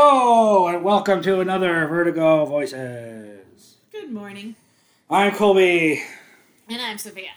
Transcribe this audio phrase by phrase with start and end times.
[0.00, 3.78] Hello, and welcome to another Vertigo Voices.
[3.90, 4.54] Good morning.
[5.10, 6.00] I'm Colby,
[6.68, 7.30] And I'm Sophia.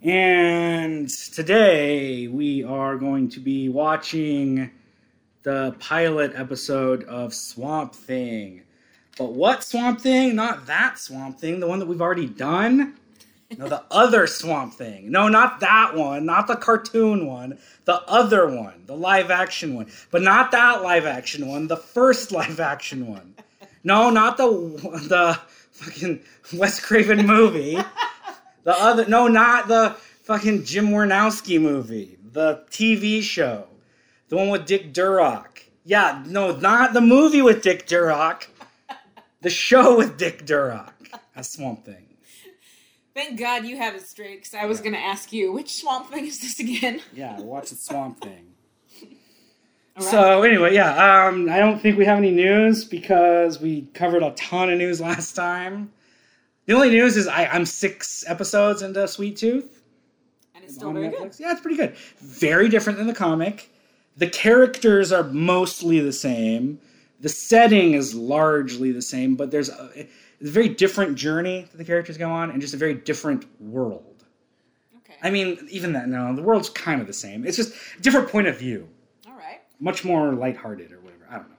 [0.00, 4.70] and today we are going to be watching
[5.42, 8.62] the pilot episode of Swamp Thing.
[9.18, 10.34] But what Swamp Thing?
[10.34, 12.94] Not that Swamp Thing, the one that we've already done.
[13.56, 15.10] No, the other Swamp Thing.
[15.10, 17.58] No, not that one, not the cartoon one.
[17.84, 19.86] The other one, the live action one.
[20.10, 23.34] But not that live action one, the first live action one.
[23.84, 24.48] No, not the
[25.08, 25.38] the
[25.70, 26.20] fucking
[26.54, 27.78] Wes Craven movie.
[28.64, 29.90] The other no, not the
[30.24, 32.18] fucking Jim Wynorski movie.
[32.32, 33.68] The TV show.
[34.28, 35.60] The one with Dick Durock.
[35.84, 38.48] Yeah, no, not the movie with Dick Durock.
[39.42, 40.90] The show with Dick Durock.
[41.36, 42.05] That's Swamp Thing.
[43.16, 46.10] Thank God you have it straight, because I was going to ask you, which swamp
[46.10, 47.00] thing is this again?
[47.14, 48.52] Yeah, watch the Swamp Thing.
[49.02, 49.08] All
[49.96, 50.04] right.
[50.04, 54.32] So anyway, yeah, um, I don't think we have any news because we covered a
[54.32, 55.90] ton of news last time.
[56.66, 59.82] The only news is I, I'm six episodes into Sweet Tooth.
[60.54, 61.38] and it's still very Netflix.
[61.38, 61.40] good.
[61.40, 61.96] Yeah, it's pretty good.
[62.18, 63.70] Very different than the comic.
[64.18, 66.80] The characters are mostly the same.
[67.20, 70.06] The setting is largely the same, but there's a,
[70.40, 73.46] it's a very different journey that the characters go on, and just a very different
[73.60, 74.24] world.
[74.98, 75.16] Okay.
[75.22, 77.46] I mean, even that no, the world's kind of the same.
[77.46, 78.88] It's just a different point of view,
[79.26, 79.60] All right.
[79.80, 81.26] much more lighthearted or whatever.
[81.30, 81.56] I don't know.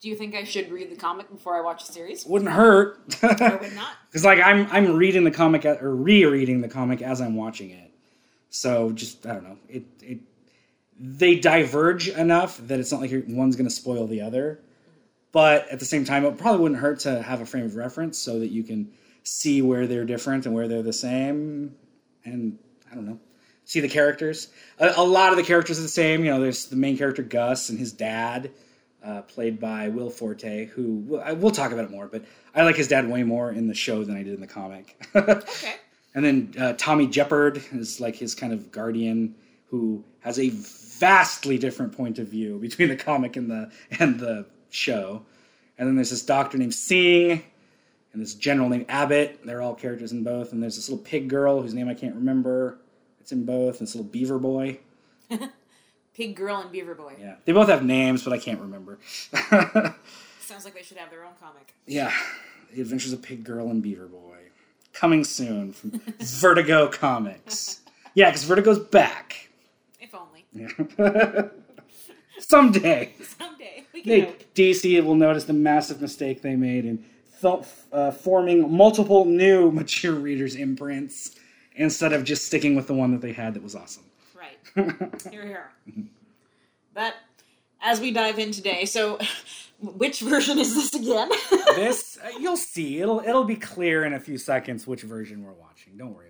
[0.00, 2.24] Do you think I should read the comic before I watch the series?
[2.24, 2.98] Wouldn't hurt.
[3.22, 3.92] I would not.
[4.08, 7.70] Because like I'm I'm reading the comic at, or rereading the comic as I'm watching
[7.70, 7.90] it,
[8.48, 9.58] so just I don't know.
[9.68, 10.18] It it
[10.98, 14.60] they diverge enough that it's not like one's going to spoil the other,
[15.32, 18.18] but at the same time, it probably wouldn't hurt to have a frame of reference
[18.18, 18.90] so that you can
[19.22, 21.74] see where they're different and where they're the same,
[22.24, 22.58] and
[22.90, 23.18] I don't know.
[23.64, 24.48] See the characters.
[24.78, 26.24] A, a lot of the characters are the same.
[26.24, 28.50] You know, there's the main character Gus and his dad,
[29.04, 32.08] uh, played by Will Forte, who I, we'll talk about it more.
[32.08, 32.24] But
[32.54, 34.96] I like his dad way more in the show than I did in the comic.
[35.14, 35.74] Okay.
[36.12, 41.56] And then uh, Tommy Jepperd is like his kind of guardian who has a vastly
[41.56, 45.22] different point of view between the comic and the and the show.
[45.78, 47.42] And then there's this doctor named Singh
[48.12, 49.40] and this general named Abbott.
[49.44, 50.52] They're all characters in both.
[50.52, 52.78] And there's this little pig girl whose name I can't remember.
[53.20, 53.78] It's in both.
[53.78, 54.78] And this little beaver boy.
[56.12, 57.14] Pig Girl and Beaver Boy.
[57.18, 58.98] Yeah, they both have names, but I can't remember.
[60.40, 61.72] Sounds like they should have their own comic.
[61.86, 62.12] yeah,
[62.74, 64.36] The Adventures of Pig Girl and Beaver Boy,
[64.92, 67.80] coming soon from Vertigo Comics.
[68.14, 69.48] Yeah, because Vertigo's back.
[70.00, 70.44] If only.
[70.52, 71.48] Yeah.
[72.50, 73.84] Someday, Someday.
[73.94, 74.42] We can they, hope.
[74.54, 77.04] DC will notice the massive mistake they made in
[77.40, 81.36] th- uh, forming multiple new mature readers imprints
[81.76, 84.02] instead of just sticking with the one that they had that was awesome.
[84.34, 85.22] Right.
[85.30, 85.70] Here, here.
[86.92, 87.14] But
[87.80, 89.18] as we dive in today, so
[89.80, 91.28] which version is this again?
[91.76, 93.00] this uh, you'll see.
[93.00, 95.96] It'll it'll be clear in a few seconds which version we're watching.
[95.96, 96.29] Don't worry about it.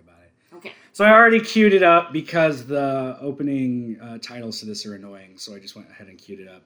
[0.93, 5.37] So I already queued it up because the opening uh, titles to this are annoying.
[5.37, 6.63] So I just went ahead and queued it up.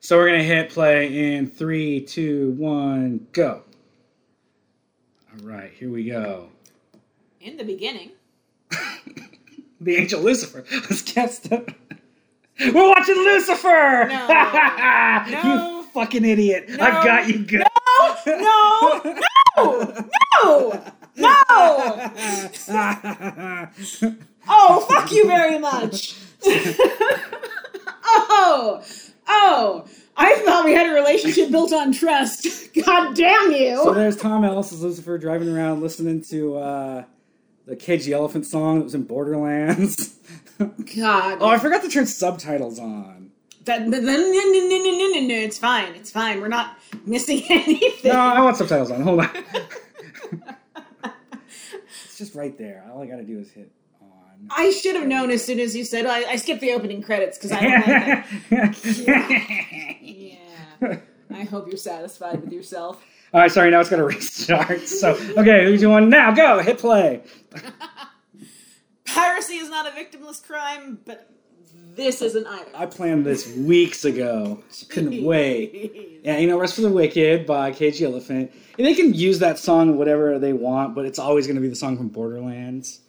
[0.00, 3.62] So we're gonna hit play in three, two, one, go.
[5.32, 6.48] All right, here we go.
[7.40, 8.10] In the beginning.
[9.82, 10.64] The angel Lucifer.
[10.70, 11.74] Let's guess the.
[12.60, 14.06] We're watching Lucifer.
[14.08, 15.26] No.
[15.80, 16.68] you fucking idiot!
[16.68, 16.84] No.
[16.84, 17.64] I got you good.
[18.26, 18.38] No!
[18.38, 19.18] No!
[19.58, 20.08] No!
[20.44, 20.82] No!
[24.48, 26.16] Oh, fuck you very much.
[28.04, 28.82] oh,
[29.28, 29.84] oh.
[30.16, 32.46] I thought we had a relationship built on trust.
[32.84, 33.76] God damn you.
[33.76, 37.04] So there's Tom Ellis as Lucifer driving around listening to uh,
[37.66, 40.16] the Cage the Elephant song that was in Borderlands.
[40.58, 41.38] God.
[41.40, 43.30] oh, I forgot to turn subtitles on.
[43.64, 45.94] That, no, no, no, no, no, no, no, it's fine.
[45.94, 46.40] It's fine.
[46.40, 48.12] We're not missing anything.
[48.12, 49.02] No, I want subtitles on.
[49.02, 49.44] Hold on.
[52.22, 52.84] Just right there.
[52.92, 54.48] All I gotta do is hit on.
[54.50, 57.36] I should have known as soon as you said I, I skipped the opening credits
[57.36, 60.02] because I don't like it.
[60.80, 60.98] Yeah.
[61.34, 63.02] I hope you're satisfied with yourself.
[63.34, 63.70] All right, sorry.
[63.70, 64.86] Now it's gonna restart.
[64.86, 66.32] So, okay, who's doing now?
[66.32, 67.22] Go hit play.
[69.06, 71.28] Piracy is not a victimless crime, but
[71.94, 72.70] this isn't either.
[72.74, 74.62] I planned this weeks ago.
[74.88, 76.20] Couldn't wait.
[76.24, 78.52] Yeah, you know, Rest for the Wicked by KG Elephant.
[78.78, 81.68] And they can use that song whatever they want, but it's always going to be
[81.68, 83.00] the song from Borderlands.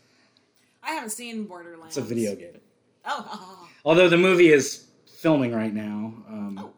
[0.82, 1.98] I haven't seen Borderlands.
[1.98, 2.60] It's a video game.
[3.06, 3.70] Oh, oh, oh.
[3.86, 6.14] Although the movie is filming right now.
[6.28, 6.74] Um, Oh.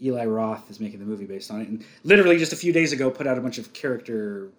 [0.00, 1.68] Eli Roth is making the movie based on it.
[1.68, 4.50] And literally just a few days ago put out a bunch of character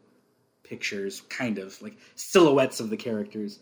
[0.64, 3.60] pictures, kind of, like silhouettes of the characters.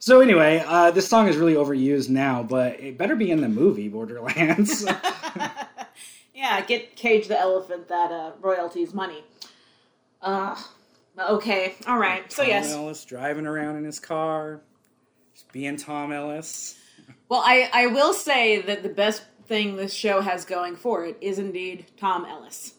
[0.00, 3.48] So anyway, uh, this song is really overused now, but it better be in the
[3.48, 4.84] movie Borderlands.
[6.40, 9.22] Yeah, get Cage the elephant that uh, royalties money.
[10.22, 10.56] Uh,
[11.18, 12.32] okay, all right.
[12.32, 14.62] So yes, Tom yes, Ellis driving around in his car,
[15.34, 16.78] just being Tom Ellis.
[17.28, 21.18] well, I I will say that the best thing this show has going for it
[21.20, 22.72] is indeed Tom Ellis.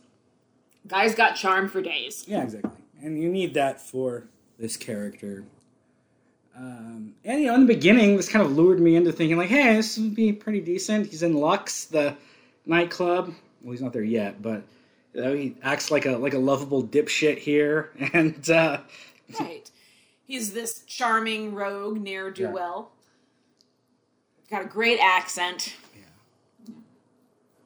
[0.87, 2.25] Guy's got charm for days.
[2.27, 2.71] Yeah, exactly.
[2.99, 4.23] And you need that for
[4.57, 5.45] this character.
[6.55, 9.49] Um, and you know, in the beginning, this kind of lured me into thinking like,
[9.49, 11.07] hey, this would be pretty decent.
[11.07, 12.15] He's in Lux, the
[12.65, 13.33] nightclub.
[13.61, 14.63] Well, he's not there yet, but
[15.13, 18.79] you know, he acts like a like a lovable dipshit here, and uh,
[19.39, 19.69] Right.
[20.25, 22.91] He's this charming rogue ne'er do well.
[24.49, 25.75] Got a great accent.
[25.95, 26.73] Yeah.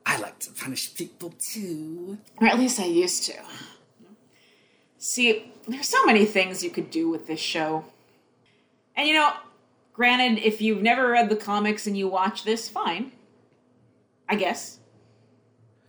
[0.06, 2.18] I like to punish people too.
[2.38, 3.34] Or at least I used to.
[4.98, 7.86] See, there's so many things you could do with this show.
[8.96, 9.34] And you know,
[9.94, 13.12] granted, if you've never read the comics and you watch this, fine.
[14.30, 14.80] I guess.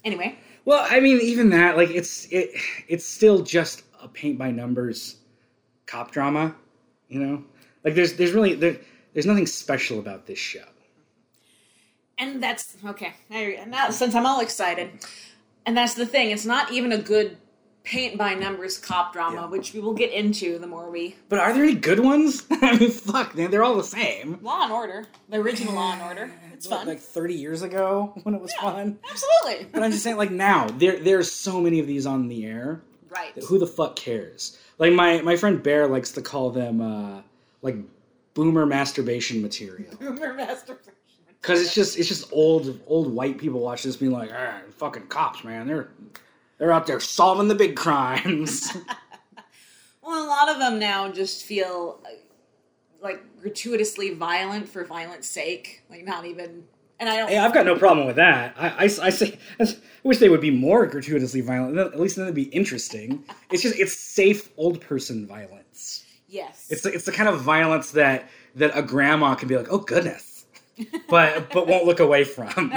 [0.04, 2.50] Anyway, Well, I mean, even that, like, it's it,
[2.88, 5.16] it's still just a paint by numbers
[5.86, 6.54] cop drama,
[7.08, 7.44] you know.
[7.84, 8.78] Like, there's there's really there,
[9.14, 10.64] there's nothing special about this show.
[12.18, 13.14] and that's okay.
[13.30, 14.90] I, now, since I'm all excited,
[15.66, 17.36] and that's the thing, it's not even a good
[17.86, 19.46] paint by numbers cop drama, Yeah.
[19.46, 21.14] which we will get into the more we.
[21.30, 22.44] But are there any good ones?
[22.50, 24.38] I mean, fuck, man, they're all the same.
[24.42, 26.30] Law and Order, the original Law and Order.
[26.52, 26.86] It's What, fun.
[26.88, 28.98] Like 30 years ago when it was fun.
[29.10, 29.68] Absolutely.
[29.72, 32.80] But I'm just saying, like now, there there's so many of these on the air.
[33.10, 33.32] Right.
[33.44, 34.58] Who the fuck cares?
[34.78, 37.20] Like my my friend Bear likes to call them uh,
[37.60, 37.76] like
[38.34, 39.94] boomer masturbation material.
[40.00, 40.94] Boomer masturbation.
[41.42, 45.08] Because it's just it's just old old white people watch this being like, ah, fucking
[45.08, 45.66] cops, man.
[45.66, 45.88] They're
[46.58, 48.76] they're out there solving the big crimes.
[50.02, 52.00] Well, a lot of them now just feel
[53.02, 55.82] like gratuitously violent for violence sake.
[55.90, 56.62] Like not even,
[57.00, 57.28] and I don't.
[57.28, 58.54] hey, I've got no problem with that.
[58.56, 59.66] I, I, I say I
[60.04, 61.76] wish they would be more gratuitously violent.
[61.76, 63.24] At least then it'd be interesting.
[63.50, 66.04] It's just it's safe old person violence.
[66.28, 66.68] yes.
[66.70, 69.78] It's the, it's the kind of violence that that a grandma can be like, oh
[69.78, 70.46] goodness,
[71.08, 72.72] but but won't look away from.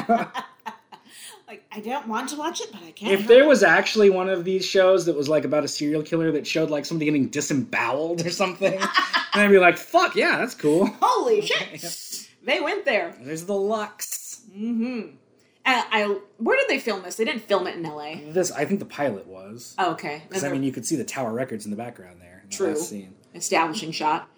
[1.50, 3.12] Like I don't want to watch it, but I can't.
[3.12, 3.48] if there it.
[3.48, 6.70] was actually one of these shows that was like about a serial killer that showed
[6.70, 8.88] like somebody getting disemboweled or something, then
[9.34, 10.86] I'd be like, fuck yeah, that's cool.
[11.02, 13.16] holy shit, they went there.
[13.20, 14.42] There's the Lux.
[14.56, 15.16] Mm-hmm.
[15.66, 17.16] Uh, I where did they film this?
[17.16, 18.24] They didn't film it in L.A.
[18.32, 19.76] This I think the pilot was.
[19.78, 22.42] Oh, okay, Because I mean, you could see the Tower Records in the background there.
[22.44, 22.76] in True.
[22.76, 23.16] scene.
[23.36, 24.30] establishing shot.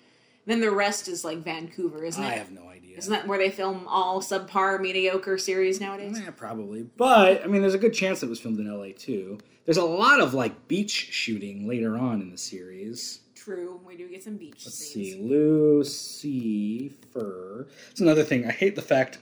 [0.46, 2.32] Then the rest is like Vancouver, isn't I it?
[2.32, 2.71] I have no idea.
[2.98, 6.20] Isn't that where they film all subpar, mediocre series nowadays?
[6.24, 6.84] Yeah, probably.
[6.98, 9.40] But I mean, there's a good chance it was filmed in LA too.
[9.66, 13.20] There's a lot of like beach shooting later on in the series.
[13.36, 15.90] True, we do get some beach Let's scenes.
[15.90, 17.68] see, Fur.
[17.90, 18.46] It's another thing.
[18.46, 19.18] I hate the fact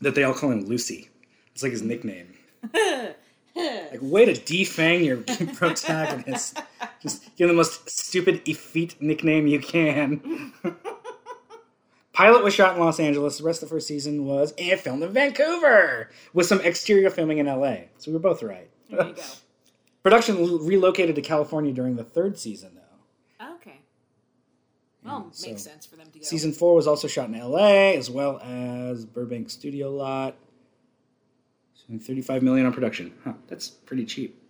[0.00, 1.10] that they all call him Lucy.
[1.52, 2.34] It's like his nickname.
[3.54, 5.18] Like, way to defang your
[5.56, 6.58] protagonist.
[7.02, 10.54] Just give him the most stupid effete nickname you can.
[12.22, 13.38] Pilot was shot in Los Angeles.
[13.38, 17.38] The rest of the first season was and filmed in Vancouver with some exterior filming
[17.38, 17.78] in LA.
[17.98, 18.70] So we were both right.
[18.88, 19.22] There you go.
[20.04, 23.54] Production relocated to California during the third season, though.
[23.56, 23.80] Okay.
[25.04, 26.24] Well, so makes sense for them to go.
[26.24, 30.36] Season four was also shot in LA as well as Burbank Studio Lot.
[31.74, 33.12] So 35 million on production.
[33.24, 34.40] Huh, that's pretty cheap.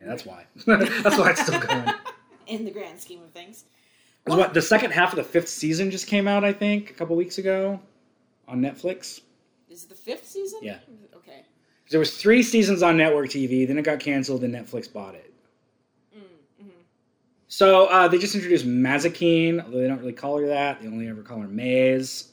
[0.00, 0.46] Yeah, that's why.
[0.66, 1.84] that's why it's still going.
[2.46, 3.64] in the grand scheme of things.
[4.24, 6.94] 'Cause what the second half of the fifth season just came out, I think, a
[6.94, 7.80] couple weeks ago
[8.46, 9.20] on Netflix.
[9.68, 10.60] Is it the fifth season?
[10.62, 10.78] Yeah.
[11.16, 11.42] Okay.
[11.90, 15.32] There was three seasons on network TV, then it got canceled, and Netflix bought it.
[17.48, 20.80] So uh, they just introduced Mazikeen, although they don't really call her that.
[20.80, 22.32] They only ever call her Maze.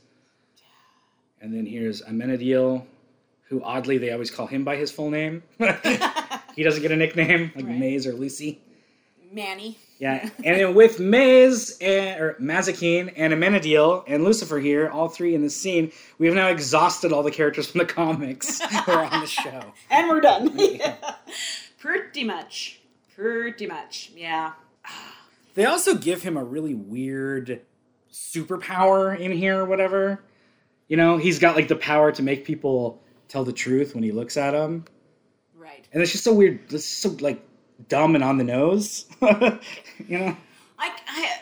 [1.42, 2.86] And then here's Amenadiel,
[3.50, 5.44] who oddly they always call him by his full name.
[6.56, 7.78] he doesn't get a nickname like Right.
[7.78, 8.62] Maze or Lucy.
[9.30, 9.78] Manny.
[10.00, 15.36] Yeah, and then with Maze and or Mazikeen and Amenadiel and Lucifer here, all three
[15.36, 19.04] in this scene, we have now exhausted all the characters from the comics who are
[19.04, 19.62] on the show.
[19.90, 20.58] And we're done.
[21.80, 22.80] Pretty much.
[23.14, 24.12] Pretty much.
[24.16, 24.54] Yeah.
[25.56, 27.62] They also give him a really weird
[28.14, 30.24] superpower in here or whatever.
[30.88, 34.14] You know, he's got like the power to make people tell the truth when he
[34.14, 34.86] looks at them.
[35.58, 35.86] Right.
[35.92, 36.72] And it's just so weird.
[36.72, 37.44] It's so like
[37.88, 39.06] dumb and on the nose.
[39.22, 40.38] you know?
[40.78, 41.40] I, I,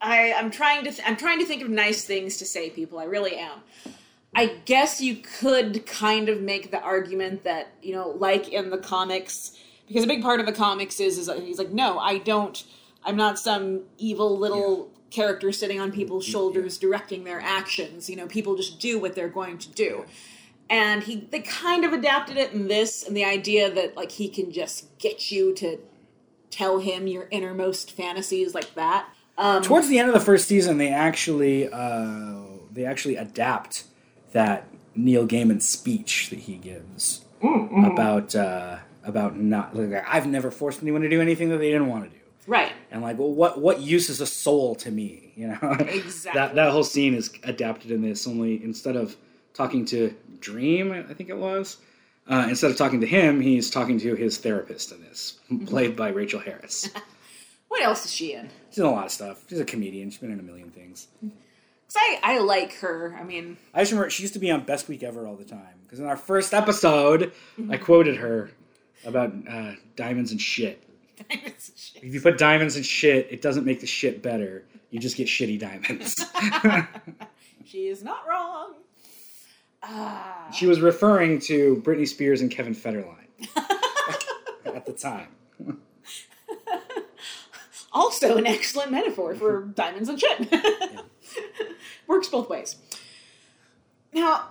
[0.00, 2.98] I, I'm trying to, th- I'm trying to think of nice things to say, people.
[2.98, 3.60] I really am.
[4.34, 8.78] I guess you could kind of make the argument that you know, like in the
[8.78, 12.64] comics, because a big part of the comics is, is he's like, no, I don't.
[13.04, 18.08] I'm not some evil little character sitting on people's shoulders directing their actions.
[18.08, 20.06] You know, people just do what they're going to do.
[20.72, 24.28] And he they kind of adapted it in this and the idea that like he
[24.28, 25.78] can just get you to
[26.50, 29.06] tell him your innermost fantasies like that
[29.38, 32.34] um, Towards the end of the first season, they actually uh,
[32.70, 33.84] they actually adapt
[34.32, 39.74] that Neil Gaiman speech that he gives about uh, about not.
[39.74, 42.22] Like, I've never forced anyone to do anything that they didn't want to do.
[42.46, 45.32] right And like, well, what what use is a soul to me?
[45.34, 46.32] You know, Exactly.
[46.38, 48.26] that that whole scene is adapted in this.
[48.26, 49.16] Only instead of
[49.54, 51.78] talking to Dream, I think it was,
[52.28, 56.10] uh, instead of talking to him, he's talking to his therapist in this, played by
[56.10, 56.90] Rachel Harris.
[57.68, 59.44] what else is she in She's in a lot of stuff.
[59.48, 60.10] She's a comedian.
[60.10, 61.08] She's been in a million things.
[61.20, 64.64] 'Cause I, I like her i mean I just remember she used to be on
[64.64, 67.32] Best Week Ever all the time because in our first episode,
[67.68, 68.50] I quoted her
[69.04, 70.82] about uh, diamonds and shit.
[71.30, 74.64] If you put diamonds and shit, it doesn't make the shit better.
[74.90, 76.24] You just get shitty diamonds.
[77.64, 78.74] she is not wrong
[79.82, 83.26] ah she was referring to Britney Spears and Kevin Federline
[84.66, 85.28] at the time.
[87.92, 90.52] also an excellent metaphor for diamonds and shit.
[92.06, 92.76] Works both ways.
[94.12, 94.48] Now,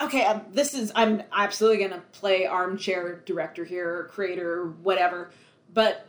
[0.00, 5.30] okay, um, this is I'm absolutely gonna play armchair director here, or creator, or whatever.
[5.72, 6.08] But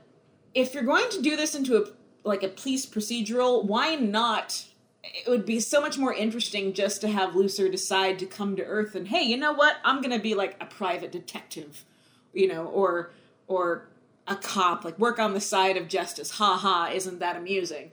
[0.53, 1.85] if you're going to do this into a
[2.23, 4.65] like a police procedural, why not?
[5.03, 8.63] It would be so much more interesting just to have Lucer decide to come to
[8.63, 9.77] Earth and hey, you know what?
[9.83, 11.85] I'm gonna be like a private detective,
[12.33, 13.11] you know, or
[13.47, 13.87] or
[14.27, 16.31] a cop, like work on the side of justice.
[16.31, 16.91] Ha ha!
[16.93, 17.91] Isn't that amusing?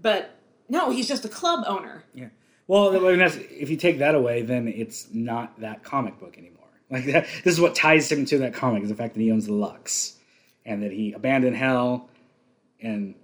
[0.00, 0.34] But
[0.68, 2.04] no, he's just a club owner.
[2.14, 2.28] Yeah.
[2.66, 6.54] Well, if you take that away, then it's not that comic book anymore.
[6.90, 9.30] Like that, this is what ties him to that comic is the fact that he
[9.30, 10.16] owns the Lux,
[10.64, 12.08] and that he abandoned Hell,
[12.80, 13.14] and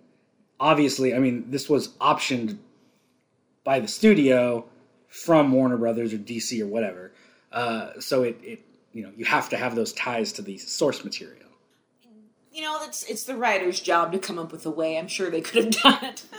[0.61, 2.59] obviously, I mean, this was optioned
[3.64, 4.64] by the studio
[5.09, 7.12] from Warner Brothers or DC or whatever.
[7.50, 8.61] Uh, so it, it,
[8.92, 11.38] you know, you have to have those ties to the source material.
[12.52, 14.97] You know, that's it's the writer's job to come up with a way.
[14.97, 16.25] I'm sure they could have done it.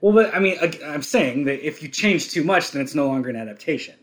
[0.00, 3.06] Well, but I mean, I'm saying that if you change too much, then it's no
[3.06, 3.94] longer an adaptation.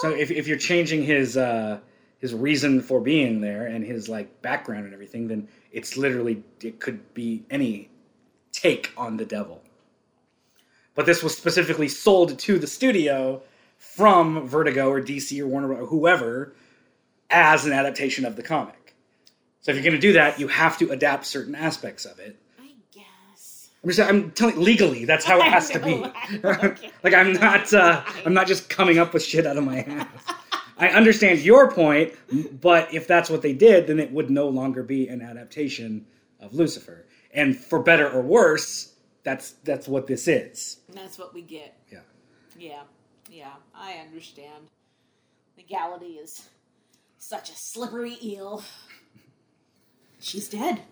[0.00, 1.80] So if, if you're changing his uh,
[2.18, 6.80] his reason for being there and his like background and everything, then it's literally it
[6.80, 7.88] could be any
[8.52, 9.62] take on the devil.
[10.94, 13.42] But this was specifically sold to the studio
[13.78, 16.54] from Vertigo or DC or Warner or whoever
[17.30, 18.94] as an adaptation of the comic.
[19.62, 22.36] So if you're going to do that, you have to adapt certain aspects of it.
[22.58, 23.68] I guess.
[23.82, 26.04] I'm just I'm telling legally that's how it has to be.
[26.44, 26.90] Okay.
[27.02, 30.34] like I'm not uh, I'm not just coming up with shit out of my ass.
[30.78, 32.14] I understand your point,
[32.60, 36.06] but if that's what they did, then it would no longer be an adaptation
[36.40, 37.04] of Lucifer.
[37.34, 38.89] And for better or worse,
[39.22, 40.78] that's that's what this is.
[40.92, 41.76] That's what we get.
[41.90, 42.00] Yeah.
[42.58, 42.82] Yeah,
[43.30, 44.68] yeah, I understand.
[45.56, 46.48] Legality is
[47.18, 48.62] such a slippery eel.
[50.18, 50.82] She's dead.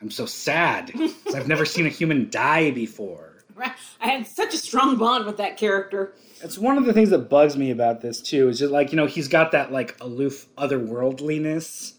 [0.00, 0.92] I'm so sad.
[1.34, 3.44] I've never seen a human die before.
[3.54, 3.72] Right.
[4.00, 6.14] I had such a strong bond with that character.
[6.40, 8.48] It's one of the things that bugs me about this too.
[8.48, 11.94] Is just like you know he's got that like aloof otherworldliness,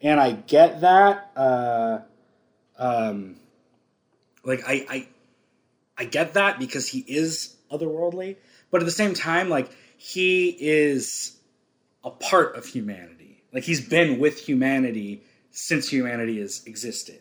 [0.00, 1.30] and I get that.
[1.36, 1.98] Uh,
[2.78, 3.36] um,
[4.44, 5.08] like I, I,
[5.98, 8.36] I get that because he is otherworldly,
[8.70, 11.36] but at the same time, like he is
[12.04, 13.42] a part of humanity.
[13.52, 17.20] Like he's been with humanity since humanity has existed,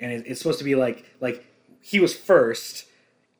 [0.00, 1.44] and it, it's supposed to be like like
[1.80, 2.86] he was first,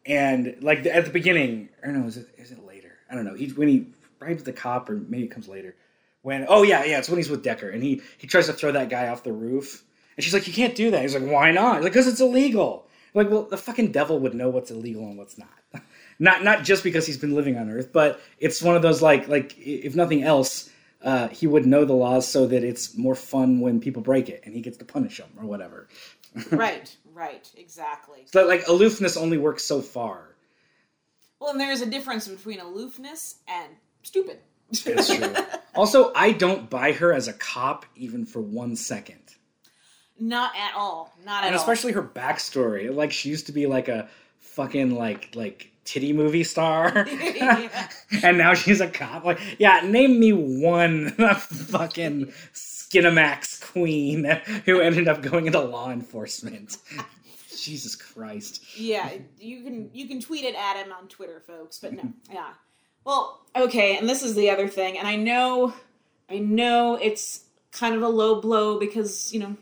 [0.04, 2.92] and like at the beginning, or no, is it is it later?
[3.10, 3.34] I don't know.
[3.34, 3.86] He when he
[4.18, 5.74] bribes the cop, or maybe it comes later.
[6.22, 8.72] When oh yeah yeah, it's when he's with Decker, and he he tries to throw
[8.72, 9.84] that guy off the roof,
[10.16, 11.02] and she's like, you can't do that.
[11.02, 11.76] He's like, why not?
[11.76, 12.86] He's like, because it's illegal.
[13.14, 15.48] Like, well, the fucking devil would know what's illegal and what's not.
[16.18, 19.28] not not just because he's been living on Earth, but it's one of those like
[19.28, 20.70] like if nothing else,
[21.02, 24.42] uh, he would know the laws so that it's more fun when people break it,
[24.44, 25.88] and he gets to punish them or whatever.
[26.50, 28.26] right, right, exactly.
[28.26, 30.36] So like aloofness only works so far.
[31.40, 34.38] Well, and there's a difference between aloofness and stupid.
[34.70, 35.34] It's true.
[35.74, 39.18] also, I don't buy her as a cop even for one second.
[40.20, 41.12] Not at all.
[41.24, 41.60] Not at and all.
[41.60, 42.94] especially her backstory.
[42.94, 44.08] Like she used to be like a
[44.38, 46.92] fucking like like titty movie star,
[48.22, 49.24] and now she's a cop.
[49.24, 54.24] Like, yeah, name me one fucking Skinamax queen
[54.66, 56.76] who ended up going into law enforcement.
[57.62, 58.62] Jesus Christ.
[58.76, 61.78] Yeah, you can you can tweet it at him on Twitter, folks.
[61.78, 62.50] But no, yeah.
[63.04, 65.72] Well, okay, and this is the other thing, and I know,
[66.28, 69.56] I know it's kind of a low blow because you know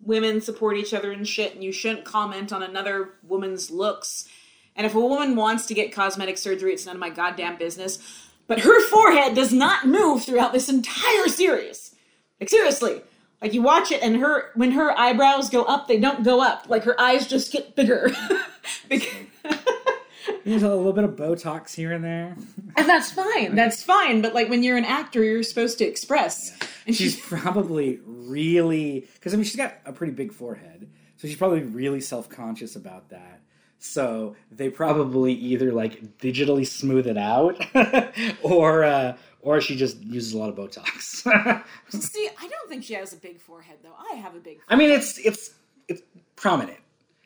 [0.00, 4.28] women support each other and shit, and you shouldn't comment on another woman's looks
[4.76, 7.98] And if a woman wants to get cosmetic surgery, it's none of my goddamn business.
[8.46, 11.94] But her forehead does not move throughout this entire series.
[12.40, 13.00] Like seriously.
[13.40, 16.66] Like you watch it and her when her eyebrows go up, they don't go up.
[16.68, 18.10] Like her eyes just get bigger.
[18.88, 19.23] Because-
[20.44, 22.36] There's a little bit of Botox here and there.
[22.76, 23.54] and that's fine.
[23.54, 24.20] That's fine.
[24.20, 26.56] But like when you're an actor, you're supposed to express.
[26.86, 31.36] And She's probably really because I mean she's got a pretty big forehead, so she's
[31.36, 33.40] probably really self conscious about that.
[33.78, 37.62] So they probably either like digitally smooth it out,
[38.42, 41.22] or uh, or she just uses a lot of Botox.
[41.90, 43.94] see, I don't think she has a big forehead though.
[44.10, 45.54] I have a big I mean, it's it's
[45.88, 46.02] it's
[46.36, 46.78] prominent.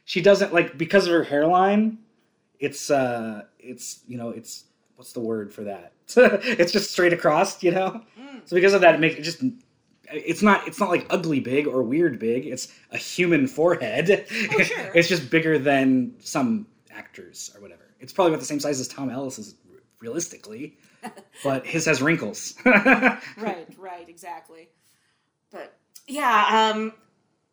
[0.04, 1.98] She doesn't like because of her hairline.
[2.58, 4.64] It's uh, it's you know, it's
[4.96, 5.92] what's the word for that?
[6.16, 8.02] it's just straight across, you know.
[8.46, 9.42] So because of that, it makes it just.
[10.10, 10.66] It's not.
[10.66, 12.46] It's not like ugly big or weird big.
[12.46, 14.26] It's a human forehead.
[14.30, 14.90] Oh, sure.
[14.94, 17.94] it's just bigger than some actors or whatever.
[18.00, 19.54] It's probably about the same size as Tom Ellis's,
[20.00, 20.78] realistically,
[21.44, 22.54] but his has wrinkles.
[22.64, 23.18] right,
[23.76, 24.68] right, exactly.
[25.50, 26.92] But yeah, um,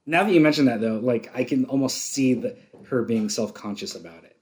[0.06, 2.56] Now that you mention that, though, like I can almost see the,
[2.88, 4.35] her being self conscious about it.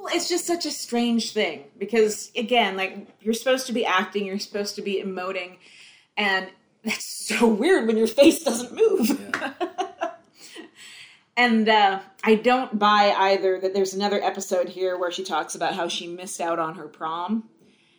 [0.00, 4.24] Well, it's just such a strange thing because again, like you're supposed to be acting,
[4.24, 5.58] you're supposed to be emoting,
[6.16, 6.48] and
[6.84, 9.34] that's so weird when your face doesn't move.
[11.36, 15.74] and uh, I don't buy either that there's another episode here where she talks about
[15.74, 17.48] how she missed out on her prom.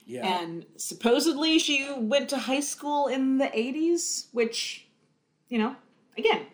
[0.07, 4.87] Yeah, And supposedly she went to high school in the 80s, which,
[5.47, 5.75] you know,
[6.17, 6.47] again,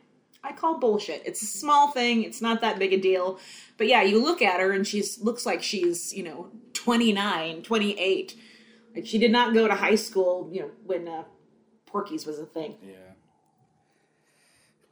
[0.47, 1.21] I call bullshit.
[1.25, 3.39] It's a small thing, it's not that big a deal.
[3.77, 8.35] But yeah, you look at her and she's looks like she's, you know, 29, 28.
[8.95, 11.23] Like she did not go to high school, you know, when uh,
[11.85, 12.75] Porky's was a thing.
[12.81, 12.95] yeah,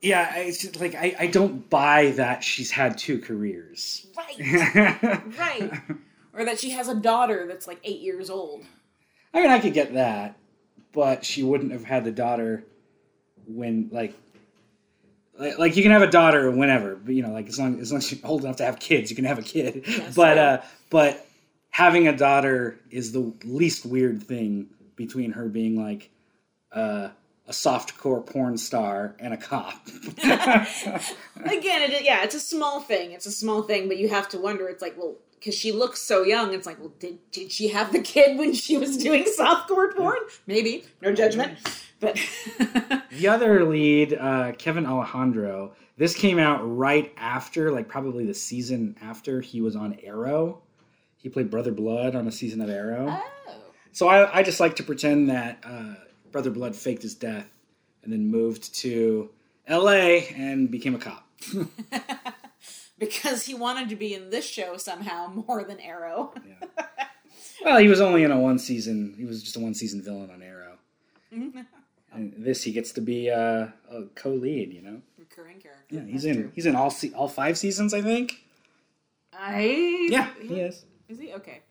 [0.02, 0.36] yeah.
[0.38, 4.06] It's just, like I, I don't buy that she's had two careers.
[4.16, 4.38] Right,
[5.40, 5.72] right.
[6.34, 8.66] Or that she has a daughter that's like eight years old.
[9.34, 10.38] I mean, I could get that,
[10.92, 12.64] but she wouldn't have had the daughter
[13.48, 14.14] when like.
[15.38, 17.98] Like, you can have a daughter whenever, but you know, like as long as long
[17.98, 19.84] as you're old enough to have kids, you can have a kid.
[19.88, 20.16] Yes.
[20.16, 21.28] but uh, but
[21.72, 26.10] having a daughter is the least weird thing between her being like
[26.72, 27.10] uh,
[27.48, 29.86] a softcore porn star and a cop.
[30.18, 31.02] Again,
[31.44, 33.12] it, yeah, it's a small thing.
[33.12, 34.68] It's a small thing, but you have to wonder.
[34.70, 36.54] It's like, well, because she looks so young.
[36.54, 40.18] It's like, well, did did she have the kid when she was doing softcore porn?
[40.48, 40.86] Maybe.
[41.02, 41.60] No judgment.
[42.00, 42.16] But
[43.12, 48.98] the other lead, uh, Kevin Alejandro, this came out right after, like probably the season
[49.02, 50.62] after he was on Arrow.
[51.18, 53.08] He played Brother Blood on a season of Arrow.
[53.10, 53.56] oh,
[53.92, 55.96] So I, I just like to pretend that uh,
[56.32, 57.50] Brother Blood faked his death
[58.04, 59.30] and then moved to
[59.68, 60.28] L.A.
[60.36, 61.28] and became a cop.
[63.00, 66.34] because he wanted to be in this show somehow more than Arrow.
[67.64, 69.16] Well, he was only in a one season.
[69.18, 70.78] He was just a one season villain on Arrow.
[72.16, 74.74] And this, he gets to be uh, a co-lead.
[74.74, 75.84] You know, Recurring character.
[75.96, 76.42] yeah, he's That's in.
[76.44, 76.52] true.
[76.56, 78.42] He's in all se- all five seasons, I think.
[79.34, 80.86] I Yeah, he is.
[81.10, 81.62] Is he okay?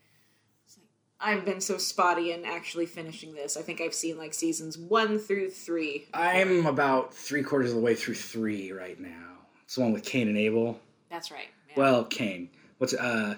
[1.20, 3.56] I've been so spotty in actually finishing this.
[3.56, 6.04] I think I've seen like seasons one through three.
[6.12, 9.38] I'm about three quarters of the way through three right now.
[9.64, 10.78] It's the one with Cain and Abel.
[11.08, 11.46] That's right.
[11.70, 11.74] yeah.
[11.76, 12.50] Well, Cain.
[12.78, 13.36] What's uh?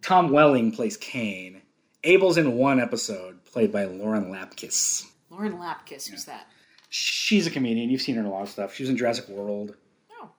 [0.00, 1.60] Tom Welling plays Cain.
[2.04, 5.04] Abel's in one episode, played by Lauren Lapkus.
[5.30, 6.46] Lauren Lapkus who's that.
[6.90, 7.90] She's a comedian.
[7.90, 8.74] You've seen her in a lot of stuff.
[8.74, 9.74] She was in Jurassic World.
[10.20, 10.30] Oh,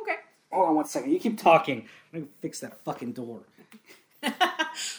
[0.00, 0.16] okay.
[0.50, 1.12] Hold on one second.
[1.12, 1.86] You keep talking.
[2.12, 3.40] I'm gonna fix that fucking door.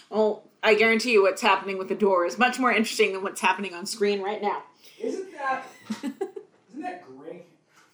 [0.09, 3.39] Well, I guarantee you what's happening with the door is much more interesting than what's
[3.39, 4.63] happening on screen right now.
[4.99, 5.65] Isn't that?
[6.03, 7.45] isn't that great?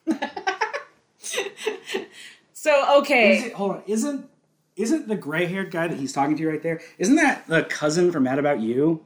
[2.53, 3.37] So, okay.
[3.37, 3.83] Is it, hold on.
[3.87, 4.29] Isn't
[4.75, 6.81] isn't the gray-haired guy that he's talking to right there?
[6.97, 9.05] Isn't that the cousin from Mad About You?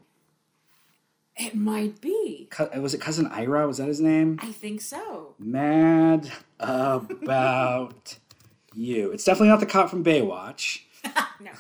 [1.38, 2.50] It might be.
[2.78, 3.66] Was it cousin Ira?
[3.68, 4.38] Was that his name?
[4.42, 5.34] I think so.
[5.40, 8.18] Mad about
[8.76, 9.12] you.
[9.12, 10.82] It's definitely not the cop from Baywatch.
[11.40, 11.52] No,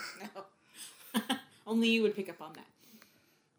[1.15, 1.23] no.
[1.67, 2.65] Only you would pick up on that.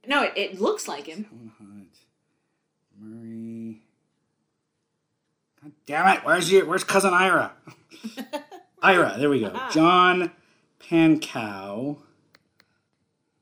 [0.07, 1.53] No, it, it looks like him.
[1.59, 1.97] Hunt,
[2.97, 3.81] Murray.
[5.61, 6.25] God damn it!
[6.25, 7.53] Where's your Where's cousin Ira?
[8.81, 9.51] Ira, there we go.
[9.53, 9.71] Ah.
[9.73, 10.31] John
[10.81, 11.97] Pankow.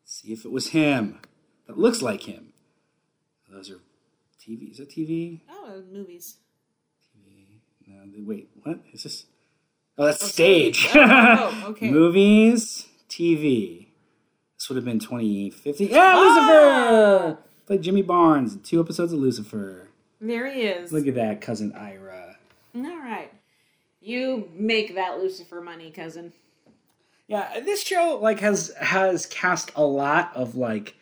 [0.06, 1.18] See if it was him.
[1.66, 2.49] That looks like him.
[3.50, 3.80] Those are
[4.40, 4.70] TV.
[4.70, 5.40] Is that TV?
[5.50, 6.36] Oh, movies.
[7.86, 9.24] No, th- wait, what is this?
[9.98, 10.88] Oh, that's stage.
[10.94, 11.90] Oh, okay.
[11.90, 13.88] Movies, TV.
[14.56, 15.88] This would have been 2015.
[15.88, 17.24] Yeah, Ah!
[17.26, 17.38] Lucifer!
[17.66, 19.88] Played Jimmy Barnes in two episodes of Lucifer.
[20.20, 20.92] There he is.
[20.92, 22.36] Look at that, cousin Ira.
[22.76, 23.32] All right.
[24.00, 26.32] You make that Lucifer money, cousin.
[27.26, 30.94] Yeah, this show like has has cast a lot of like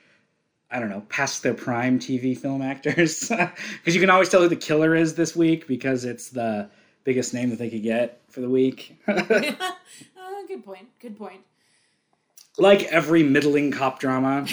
[0.70, 4.48] I don't know, past their prime TV film actors because you can always tell who
[4.48, 6.68] the killer is this week because it's the
[7.04, 8.98] biggest name that they could get for the week.
[9.08, 9.22] uh,
[10.46, 10.88] good point.
[11.00, 11.40] Good point.
[12.58, 14.46] like every middling cop drama.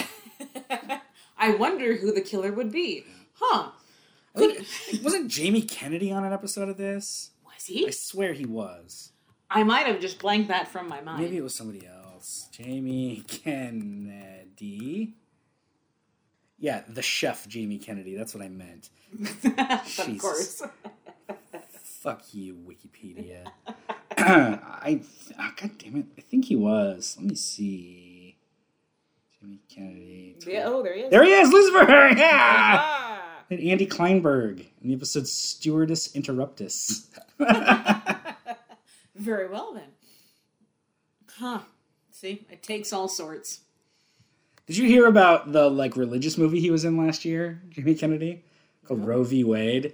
[1.37, 3.03] I wonder who the killer would be.
[3.33, 3.71] Huh?
[4.37, 4.65] Think-
[5.03, 7.31] wasn't Jamie Kennedy on an episode of this?
[7.45, 7.87] Was he?
[7.87, 9.11] I swear he was.
[9.49, 11.21] I might have just blanked that from my mind.
[11.21, 12.47] Maybe it was somebody else.
[12.51, 15.13] Jamie Kennedy.
[16.65, 18.15] Yeah, the chef Jamie Kennedy.
[18.15, 18.89] That's what I meant.
[19.59, 20.63] of course.
[22.01, 23.45] Fuck you, Wikipedia.
[24.17, 24.99] I
[25.39, 26.05] oh, God damn it!
[26.17, 27.17] I think he was.
[27.19, 28.35] Let me see.
[29.39, 30.37] Jamie Kennedy.
[30.47, 31.11] Yeah, oh, there he is.
[31.11, 31.85] There he is, Lucifer.
[32.17, 32.31] Yeah.
[32.33, 33.43] Ah.
[33.51, 37.09] And Andy Kleinberg in the episode Stewardess Interruptus.
[39.15, 39.91] Very well then.
[41.37, 41.59] Huh.
[42.09, 43.59] See, it takes all sorts.
[44.67, 48.43] Did you hear about the like religious movie he was in last year, Jamie Kennedy,
[48.85, 49.05] called No.
[49.05, 49.43] Roe v.
[49.43, 49.93] Wade?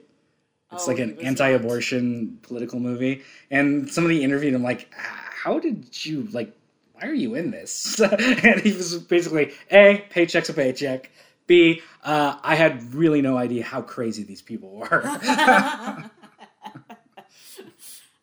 [0.72, 6.24] It's Oh, like an anti-abortion political movie, and somebody interviewed him like, "How did you
[6.32, 6.56] like?
[6.94, 11.10] Why are you in this?" and he was basically, "A, paycheck's a paycheck.
[11.48, 15.02] B, uh, I had really no idea how crazy these people were."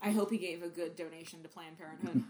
[0.00, 2.22] I hope he gave a good donation to Planned Parenthood.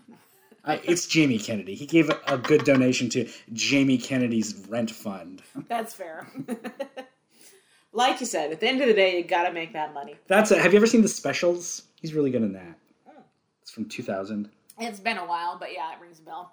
[0.64, 1.74] I, it's Jamie Kennedy.
[1.74, 5.42] He gave a, a good donation to Jamie Kennedy's rent fund.
[5.68, 6.26] That's fair.
[7.92, 10.16] like you said, at the end of the day, you gotta make that money.
[10.26, 10.58] That's it.
[10.58, 11.84] Have you ever seen the specials?
[12.00, 12.78] He's really good in that.
[13.06, 13.22] Hmm.
[13.62, 14.50] It's from 2000.
[14.80, 16.52] It's been a while, but yeah, it rings a bell.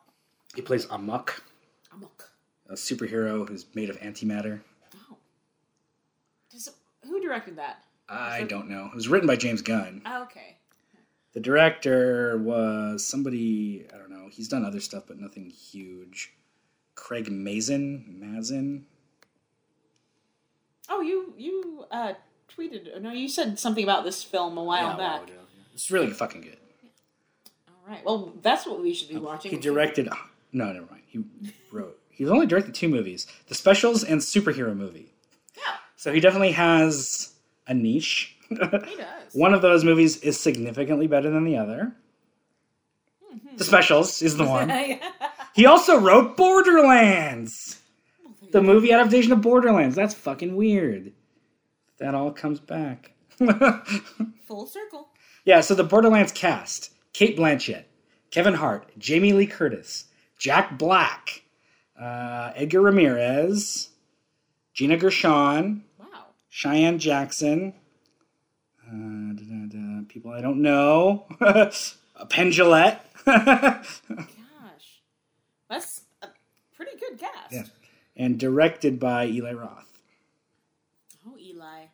[0.55, 1.43] He plays Amok,
[1.93, 2.31] Amok.
[2.69, 4.61] a superhero who's made of antimatter.
[5.11, 5.17] Oh.
[6.49, 6.69] Does,
[7.03, 7.83] who directed that?
[8.07, 8.85] I don't know.
[8.85, 10.01] It was written by James Gunn.
[10.05, 10.57] Oh, okay.
[11.35, 14.29] The director was somebody, I don't know.
[14.31, 16.33] He's done other stuff, but nothing huge.
[16.95, 18.05] Craig Mazin?
[18.19, 18.85] Mazin?
[20.87, 22.13] Oh, you you uh,
[22.55, 23.01] tweeted.
[23.01, 25.27] No, you said something about this film a while Yeah, back.
[25.27, 26.57] well, It's really fucking good.
[27.67, 28.05] All right.
[28.05, 29.51] Well, that's what we should be watching.
[29.51, 30.07] He directed.
[30.53, 31.03] No, never mind.
[31.07, 31.21] He
[31.69, 31.99] wrote.
[32.09, 35.11] He's only directed two movies: the specials and superhero movie.
[35.57, 35.63] Yeah,
[35.97, 37.33] So he definitely has
[37.67, 38.34] a niche.
[38.87, 39.33] he does.
[39.33, 41.95] One of those movies is significantly better than the other.
[43.33, 43.57] Mm-hmm.
[43.57, 44.69] The specials is the one.
[44.87, 44.97] Yeah.
[45.53, 47.79] He also wrote Borderlands,
[48.51, 49.95] the movie adaptation of Borderlands.
[49.95, 51.13] That's fucking weird.
[51.97, 53.13] That all comes back.
[54.47, 55.07] Full circle.
[55.45, 57.85] Yeah, so the Borderlands cast Cate Blanchett,
[58.31, 60.05] Kevin Hart, Jamie Lee Curtis,
[60.37, 61.43] Jack Black,
[61.97, 63.89] uh, Edgar Ramirez,
[64.73, 66.05] Gina Gershon, Wow.
[66.49, 67.73] Cheyenne Jackson,
[68.87, 71.25] uh, da, da, da, people I don't know,
[72.29, 72.99] Penn Jillette.
[73.25, 75.01] Gosh,
[75.69, 76.27] that's a
[76.75, 77.51] pretty good cast.
[77.51, 77.63] Yeah.
[78.15, 79.91] and directed by Eli Roth.
[81.27, 81.85] Oh, Eli.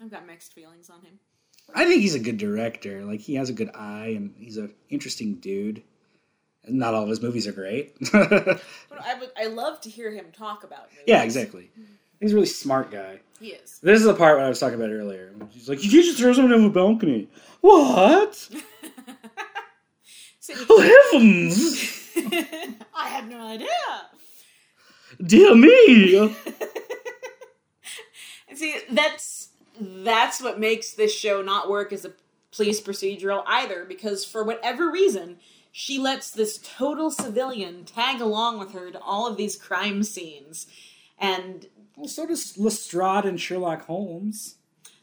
[0.00, 1.18] I've got mixed feelings on him.
[1.74, 3.04] I think he's a good director.
[3.04, 5.82] Like he has a good eye, and he's an interesting dude.
[6.66, 7.96] Not all of his movies are great.
[8.12, 8.60] But
[9.04, 9.30] I would.
[9.36, 11.04] I love to hear him talk about movies.
[11.06, 11.70] yeah, exactly.
[12.20, 13.20] He's a really smart guy.
[13.40, 13.78] He is.
[13.80, 15.32] This is the part what I was talking about earlier.
[15.50, 17.28] He's like, "You can't just throw someone over a balcony."
[17.60, 18.34] What?
[20.40, 22.10] See, Oh heavens!
[22.94, 23.68] I had no idea.
[25.22, 26.34] Dear me!
[28.54, 29.50] See, that's
[29.80, 32.12] that's what makes this show not work as a
[32.50, 35.36] police procedural either, because for whatever reason,
[35.70, 40.66] she lets this total civilian tag along with her to all of these crime scenes.
[41.18, 41.66] And
[41.98, 44.56] Well, so does Lestrade and Sherlock Holmes.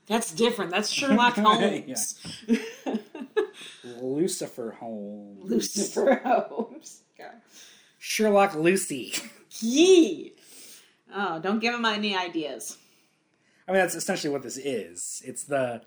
[0.08, 0.72] that's different.
[0.72, 2.16] That's Sherlock Holmes.
[3.84, 5.50] Lucifer Holmes.
[5.50, 7.02] Lucifer Holmes.
[7.18, 7.34] God.
[8.00, 9.14] Sherlock Lucy.
[9.60, 10.34] Yee.
[11.14, 12.78] Oh, don't give him any ideas.
[13.68, 15.22] I mean, that's essentially what this is.
[15.26, 15.82] It's the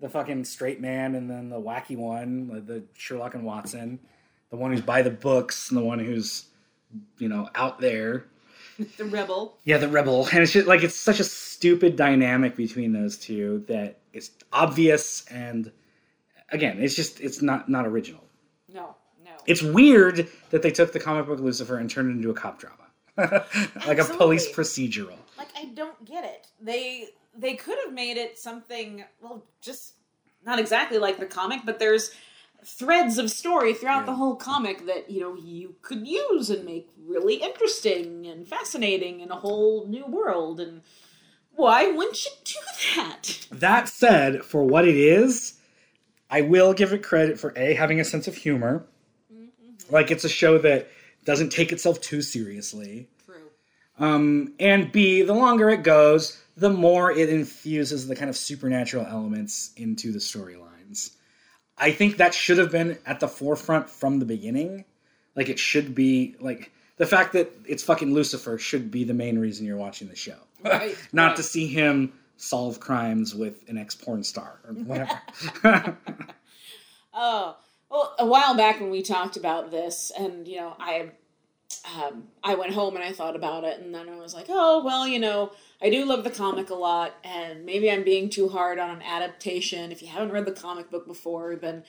[0.00, 4.00] the fucking straight man, and then the wacky one, the Sherlock and Watson,
[4.50, 6.46] the one who's by the books, and the one who's
[7.18, 8.26] you know out there.
[8.96, 9.58] The rebel.
[9.64, 13.64] Yeah, the rebel, and it's just like it's such a stupid dynamic between those two
[13.68, 15.70] that it's obvious, and
[16.50, 18.24] again, it's just it's not not original.
[18.72, 19.32] No, no.
[19.46, 22.58] It's weird that they took the comic book Lucifer and turned it into a cop
[22.58, 23.44] drama,
[23.86, 25.16] like a police procedural.
[25.38, 26.46] like I don't get it.
[26.60, 29.94] They they could have made it something well, just
[30.44, 32.12] not exactly like the comic, but there's
[32.64, 34.06] threads of story throughout Yeah.
[34.06, 39.20] the whole comic that you know you could use and make really interesting and fascinating
[39.20, 40.60] in a whole new world.
[40.60, 40.82] And
[41.54, 42.58] why wouldn't you do
[42.96, 43.38] that?
[43.50, 45.54] That said, for what it is,
[46.30, 48.86] I will give it credit for a having a sense of humor.
[49.90, 50.88] Like it's a show that
[51.24, 53.08] doesn't take itself too seriously.
[53.26, 53.50] True.
[53.98, 59.04] Um, and B, the longer it goes, the more it infuses the kind of supernatural
[59.06, 61.10] elements into the storylines.
[61.82, 64.84] I think that should have been at the forefront from the beginning.
[65.34, 69.36] Like it should be like the fact that it's fucking Lucifer should be the main
[69.38, 70.36] reason you're watching the show.
[70.64, 71.36] Right, Not right.
[71.36, 75.96] to see him solve crimes with an ex porn star or whatever.
[77.12, 77.56] Oh,
[77.90, 81.10] well, a while back when we talked about this, and you know, I,
[81.96, 84.82] um, I went home and I thought about it, and then I was like, oh,
[84.84, 88.48] well, you know, I do love the comic a lot, and maybe I'm being too
[88.48, 89.92] hard on an adaptation.
[89.92, 91.84] If you haven't read the comic book before, then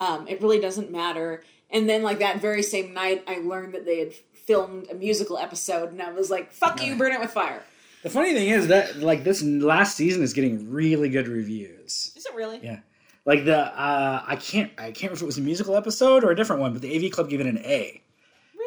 [0.00, 1.42] um, it really doesn't matter.
[1.70, 5.38] And then, like that very same night, I learned that they had filmed a musical
[5.38, 7.62] episode, and I was like, fuck you, burn it with fire.
[8.02, 12.12] the funny thing is that like this last season is getting really good reviews.
[12.16, 12.60] Is it really?
[12.62, 12.80] Yeah.
[13.24, 16.30] Like the uh, I can't I can't remember if it was a musical episode or
[16.30, 18.02] a different one, but the AV Club gave it an A,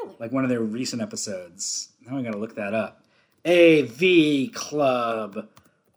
[0.04, 0.16] Really?
[0.20, 1.89] like one of their recent episodes.
[2.06, 3.04] Now I gotta look that up.
[3.46, 5.48] AV Club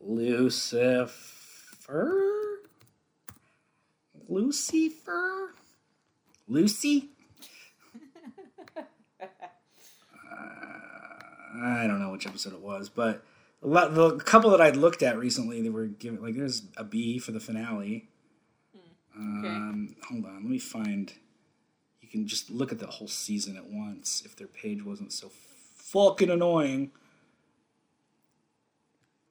[0.00, 1.10] Lucifer
[4.28, 5.54] Lucifer
[6.48, 7.10] Lucy.
[11.58, 13.24] Uh, I don't know which episode it was, but
[13.62, 16.84] a lot, the couple that I'd looked at recently, they were giving like there's a
[16.84, 18.08] B for the finale.
[19.16, 21.12] Um, hold on, let me find.
[22.16, 25.30] Can just look at the whole season at once if their page wasn't so
[25.74, 26.90] fucking annoying.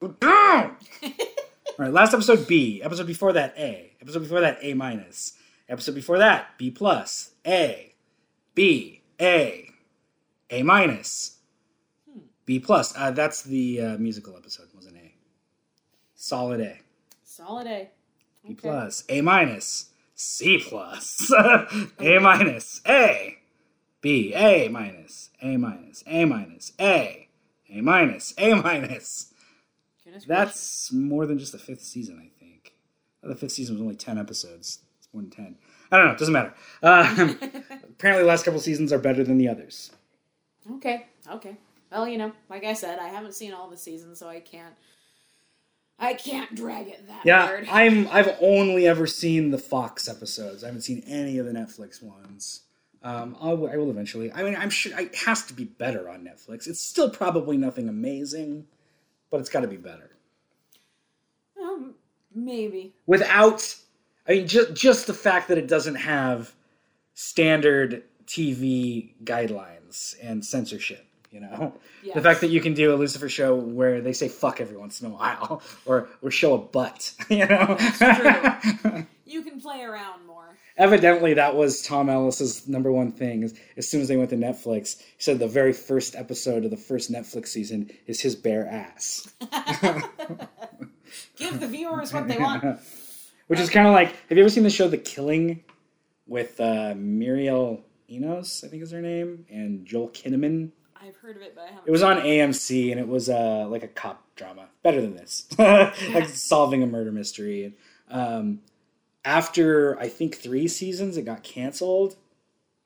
[0.00, 0.70] All
[1.78, 2.80] right, last episode B.
[2.84, 3.90] Episode before that A.
[4.00, 5.32] Episode before that A minus.
[5.68, 7.32] Episode before that B plus.
[7.44, 7.92] A.
[8.54, 9.02] B.
[9.20, 9.68] A.
[10.50, 11.38] A minus.
[12.44, 12.96] B plus.
[12.96, 14.68] Uh, that's the uh, musical episode.
[14.76, 15.12] Was an A.
[16.14, 16.78] Solid A.
[17.24, 17.90] Solid A.
[18.46, 21.30] B plus, A minus, C plus,
[22.00, 23.36] A minus, A,
[24.00, 27.28] B, A minus, A minus, A minus, A,
[27.70, 29.32] A minus, A minus.
[30.26, 32.72] That's more than just the fifth season, I think.
[33.22, 34.78] The fifth season was only 10 episodes.
[34.98, 35.56] It's more than 10.
[35.90, 36.54] I don't know, it doesn't matter.
[36.82, 37.38] Um,
[37.90, 39.90] apparently, the last couple seasons are better than the others.
[40.76, 41.56] Okay, okay.
[41.92, 44.74] Well, you know, like I said, I haven't seen all the seasons, so I can't.
[45.98, 47.68] I can't drag it that Yeah, hard.
[47.70, 48.06] I'm.
[48.08, 50.62] I've only ever seen the Fox episodes.
[50.62, 52.62] I haven't seen any of the Netflix ones.
[53.02, 54.30] Um, I'll, I will eventually.
[54.32, 56.66] I mean, I'm sure it has to be better on Netflix.
[56.66, 58.66] It's still probably nothing amazing,
[59.30, 60.10] but it's got to be better.
[61.60, 61.94] Um,
[62.34, 62.94] maybe.
[63.06, 63.74] Without,
[64.28, 66.54] I mean, just just the fact that it doesn't have
[67.14, 71.05] standard TV guidelines and censorship.
[71.36, 71.74] You know,
[72.14, 75.02] the fact that you can do a Lucifer show where they say "fuck" every once
[75.02, 77.12] in a while, or or show a butt.
[77.28, 79.06] You know, true.
[79.26, 80.56] You can play around more.
[80.78, 83.42] evidently that was Tom Ellis's number one thing.
[83.42, 86.70] Is as soon as they went to Netflix, he said the very first episode of
[86.70, 89.28] the first Netflix season is his bare ass,
[91.36, 92.78] Give the viewers what they want.
[93.48, 94.08] which is kind of like.
[94.28, 95.62] Have you ever seen the show The Killing
[96.26, 98.64] with uh, Mireille Enos?
[98.64, 100.70] I think is her name, and Joel Kinnaman.
[101.06, 101.86] I've heard of it, but I haven't.
[101.86, 105.46] It was on AMC, and it was uh, like a cop drama, better than this,
[105.58, 107.74] like solving a murder mystery.
[108.10, 108.60] Um,
[109.24, 112.16] after I think three seasons, it got canceled,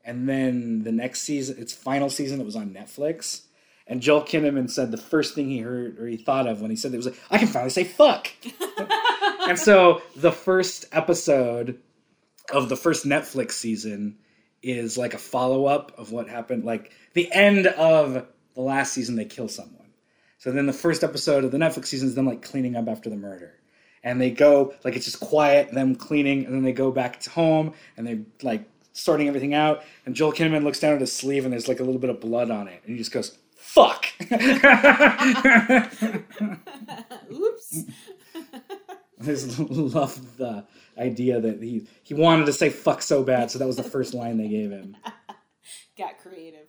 [0.05, 3.43] and then the next season, its final season, it was on Netflix.
[3.87, 6.77] And Joel Kinnaman said the first thing he heard or he thought of when he
[6.77, 8.31] said it was like, I can finally say fuck.
[9.49, 11.81] and so the first episode
[12.53, 14.17] of the first Netflix season
[14.63, 16.65] is like a follow up of what happened.
[16.65, 19.89] Like the end of the last season, they kill someone.
[20.39, 23.11] So then the first episode of the Netflix season is them like cleaning up after
[23.11, 23.55] the murder.
[24.03, 27.31] And they go, like, it's just quiet, them cleaning, and then they go back to
[27.31, 29.85] home and they're like sorting everything out.
[30.07, 32.21] And Joel Kinnaman looks down at his sleeve and there's like a little bit of
[32.21, 32.81] blood on it.
[32.85, 34.07] And he just goes, fuck.
[37.33, 37.85] Oops.
[39.23, 40.65] I just love the
[40.97, 44.15] idea that he he wanted to say fuck so bad, so that was the first
[44.15, 44.97] line they gave him.
[45.99, 46.67] Got creative.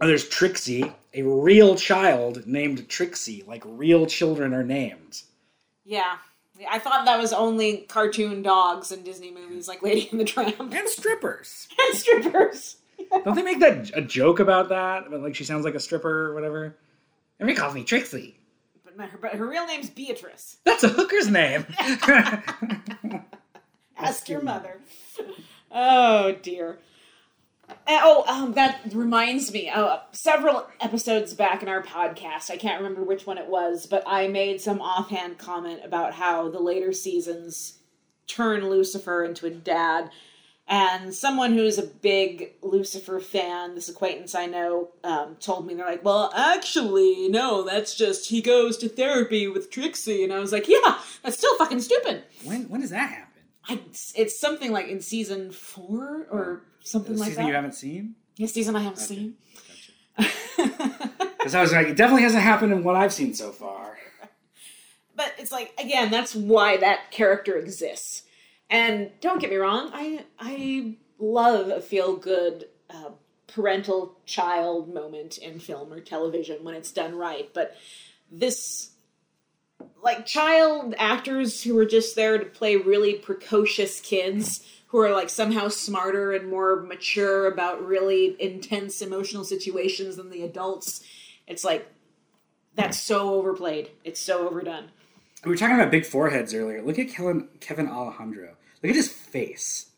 [0.00, 5.22] And there's Trixie, a real child named Trixie, like real children are named.
[5.84, 6.18] Yeah.
[6.68, 10.58] I thought that was only cartoon dogs in Disney movies like Lady and the Tramp
[10.58, 11.68] And strippers.
[11.78, 12.76] and strippers.
[13.24, 15.06] Don't they make that a joke about that?
[15.06, 16.76] About like she sounds like a stripper or whatever?
[17.40, 18.37] Everybody calls me Trixie.
[18.98, 20.56] But, but her real name's Beatrice.
[20.64, 21.64] That's a hooker's name.
[23.96, 24.80] Ask your mother.
[25.70, 26.80] Oh dear.
[27.86, 29.68] Oh, um, that reminds me.
[29.68, 34.02] Uh, several episodes back in our podcast, I can't remember which one it was, but
[34.04, 37.78] I made some offhand comment about how the later seasons
[38.26, 40.10] turn Lucifer into a dad,
[40.70, 45.86] And someone who's a big Lucifer fan, this acquaintance I know, um, told me they're
[45.86, 50.52] like, "Well, actually, no, that's just he goes to therapy with Trixie." And I was
[50.52, 53.42] like, "Yeah, that's still fucking stupid." When when does that happen?
[53.66, 53.80] I,
[54.14, 57.48] it's something like in season four or something The like season that.
[57.48, 58.14] you haven't seen?
[58.36, 59.14] Yeah, season I haven't Okay.
[59.14, 59.34] seen.
[61.38, 63.96] Because I was like, it definitely hasn't happened in what I've seen so far.
[65.16, 68.24] but it's like again, that's why that character exists.
[68.70, 73.10] And don't get me wrong, I I love a feel good uh,
[73.46, 77.48] parental child moment in film or television when it's done right.
[77.52, 77.74] But
[78.30, 78.90] this
[80.02, 85.28] like child actors who are just there to play really precocious kids who are like
[85.28, 91.02] somehow smarter and more mature about really intense emotional situations than the adults.
[91.46, 91.86] It's like
[92.74, 93.90] that's so overplayed.
[94.04, 94.90] It's so overdone.
[95.44, 96.82] We were talking about big foreheads earlier.
[96.82, 98.54] Look at Kevin, Kevin Alejandro.
[98.82, 99.90] Look at his face.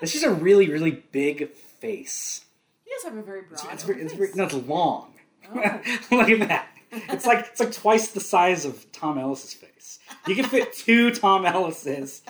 [0.00, 2.44] It's just a really, really big face.
[2.84, 3.60] He does have a very broad.
[3.72, 5.14] It's, very, it's, very, no, it's long.
[5.54, 5.80] Oh.
[6.10, 6.68] Look at that.
[6.92, 9.98] It's like it's like twice the size of Tom Ellis's face.
[10.26, 12.22] You can fit two Tom Ellises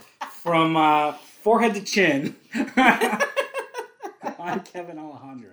[0.42, 2.36] from uh, forehead to chin
[4.38, 5.52] on Kevin Alejandro.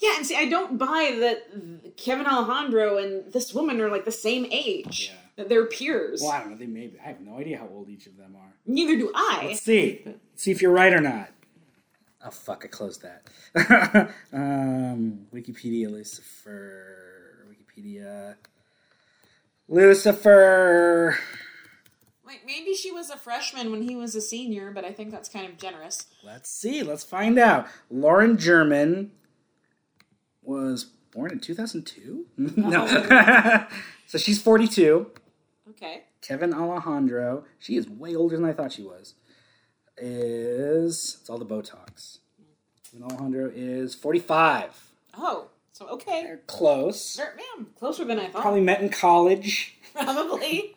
[0.00, 4.12] Yeah, and see, I don't buy that Kevin Alejandro and this woman are like the
[4.12, 5.10] same age.
[5.12, 5.23] Yeah.
[5.36, 6.20] That they're peers.
[6.22, 6.56] Well, I don't know.
[6.56, 6.98] They may be.
[7.00, 8.54] I have no idea how old each of them are.
[8.66, 9.46] Neither do I.
[9.48, 10.02] Let's see.
[10.06, 11.30] Let's see if you're right or not.
[12.24, 12.64] Oh fuck!
[12.64, 13.28] I closed that.
[14.32, 17.46] um, Wikipedia Lucifer.
[17.50, 18.36] Wikipedia.
[19.68, 21.18] Lucifer.
[22.24, 25.28] Like maybe she was a freshman when he was a senior, but I think that's
[25.28, 26.06] kind of generous.
[26.22, 26.82] Let's see.
[26.82, 27.66] Let's find out.
[27.90, 29.10] Lauren German
[30.42, 32.26] was born in 2002.
[32.36, 32.86] no.
[34.06, 35.10] so she's 42.
[35.76, 36.04] Okay.
[36.20, 37.44] Kevin Alejandro.
[37.58, 39.14] She is way older than I thought she was.
[39.96, 42.18] Is it's all the Botox.
[42.90, 44.90] Kevin Alejandro is 45.
[45.16, 46.22] Oh, so okay.
[46.22, 47.16] They're close.
[47.16, 47.36] They're,
[47.76, 48.42] closer than I thought.
[48.42, 49.76] Probably met in college.
[49.94, 50.74] Probably.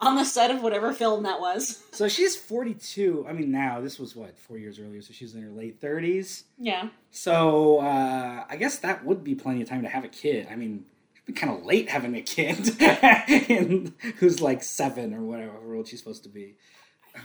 [0.00, 1.82] On the set of whatever film that was.
[1.92, 3.26] So she's 42.
[3.28, 6.42] I mean, now this was what four years earlier, so she's in her late 30s.
[6.58, 6.88] Yeah.
[7.10, 10.48] So uh, I guess that would be plenty of time to have a kid.
[10.50, 10.84] I mean,
[11.26, 15.98] be kind of late having a kid and who's like seven or whatever old she's
[16.00, 16.54] supposed to be.
[17.16, 17.20] I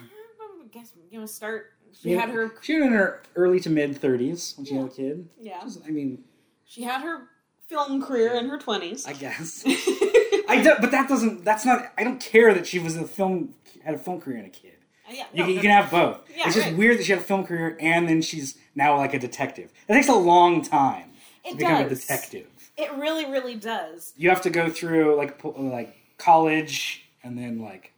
[0.72, 1.72] guess you know start.
[2.00, 2.52] She Yeah, had her.
[2.62, 4.82] She was in her early to mid 30s when she Yeah.
[4.82, 5.30] had a kid.
[5.40, 5.60] Yeah.
[5.62, 6.24] Just- I mean,
[6.66, 7.28] She had her
[7.68, 9.06] film career in her twenties.
[9.08, 9.64] I guess.
[9.68, 11.44] I do, but that doesn't.
[11.44, 11.92] That's not.
[11.98, 14.74] I don't care that she was a film had a film career and a kid.
[15.08, 16.22] Uh, yeah, You, no, can, you can have both.
[16.36, 16.78] Yeah, it's just right.
[16.78, 19.72] weird that she had a film career and then she's now like a detective.
[19.88, 21.12] It takes a long time
[21.46, 22.48] to It become a detective.
[22.80, 24.14] It really, really does.
[24.16, 27.92] You have to go through like like college and then like,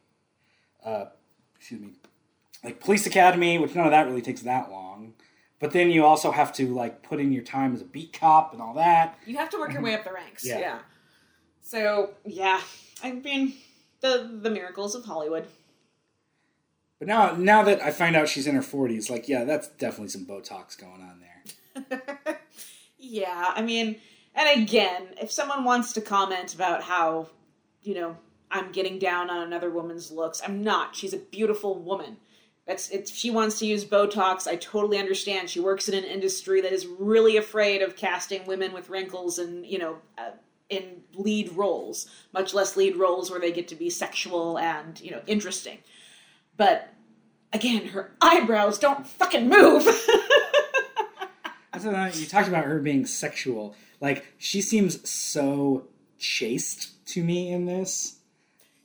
[0.84, 1.06] uh,
[1.56, 1.90] excuse me,
[2.64, 5.14] like police academy, which none of that really takes that long.
[5.60, 8.54] But then you also have to like put in your time as a beat cop
[8.54, 9.20] and all that.
[9.28, 10.44] You have to work your way up the ranks.
[10.44, 10.60] Yeah.
[10.60, 10.80] Yeah.
[11.62, 12.60] So yeah,
[13.04, 13.54] I mean,
[14.00, 15.46] the the miracles of Hollywood.
[16.98, 20.10] But now, now that I find out she's in her forties, like, yeah, that's definitely
[20.10, 22.40] some Botox going on there.
[23.00, 23.96] yeah, I mean,
[24.36, 27.28] and again, if someone wants to comment about how,
[27.84, 28.18] you know,
[28.50, 30.96] I'm getting down on another woman's looks, I'm not.
[30.96, 32.18] She's a beautiful woman.
[32.66, 35.50] That's if she wants to use Botox, I totally understand.
[35.50, 39.66] She works in an industry that is really afraid of casting women with wrinkles and
[39.66, 40.32] you know uh,
[40.70, 45.12] in lead roles, much less lead roles where they get to be sexual and you
[45.12, 45.80] know interesting.
[46.56, 46.94] But
[47.52, 49.86] again, her eyebrows don't fucking move.
[51.84, 53.76] You talked about her being sexual.
[54.00, 58.20] Like she seems so chaste to me in this.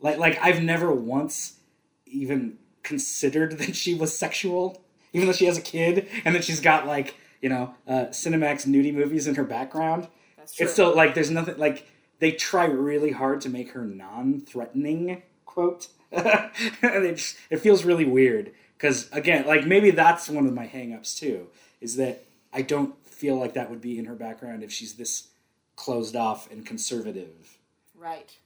[0.01, 1.59] Like like I've never once
[2.07, 4.83] even considered that she was sexual,
[5.13, 8.66] even though she has a kid and that she's got like you know uh, Cinemax
[8.66, 10.09] nudie movies in her background.
[10.37, 10.64] That's true.
[10.64, 11.87] It's still like there's nothing like
[12.18, 15.23] they try really hard to make her non-threatening.
[15.45, 15.89] Quote.
[16.12, 16.51] and
[16.83, 21.18] it, just, it feels really weird because again, like maybe that's one of my hangups
[21.18, 21.49] too,
[21.81, 25.28] is that I don't feel like that would be in her background if she's this
[25.76, 27.59] closed off and conservative.
[27.94, 28.36] Right.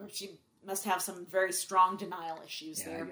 [0.00, 3.08] Or she must have some very strong denial issues Yeah, there.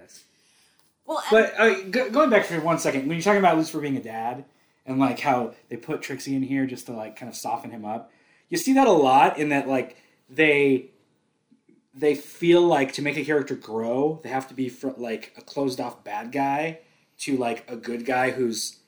[1.07, 3.97] Well, But uh, go- going back for one second, when you're talking about Lucifer being
[3.97, 4.45] a dad
[4.85, 7.85] and like how they put Trixie in here just to like kind of soften him
[7.85, 8.11] up,
[8.49, 9.97] you see that a lot in that like
[10.29, 10.91] they
[11.95, 15.41] they feel like to make a character grow, they have to be fr- like a
[15.41, 16.81] closed off bad guy
[17.19, 18.79] to like a good guy who's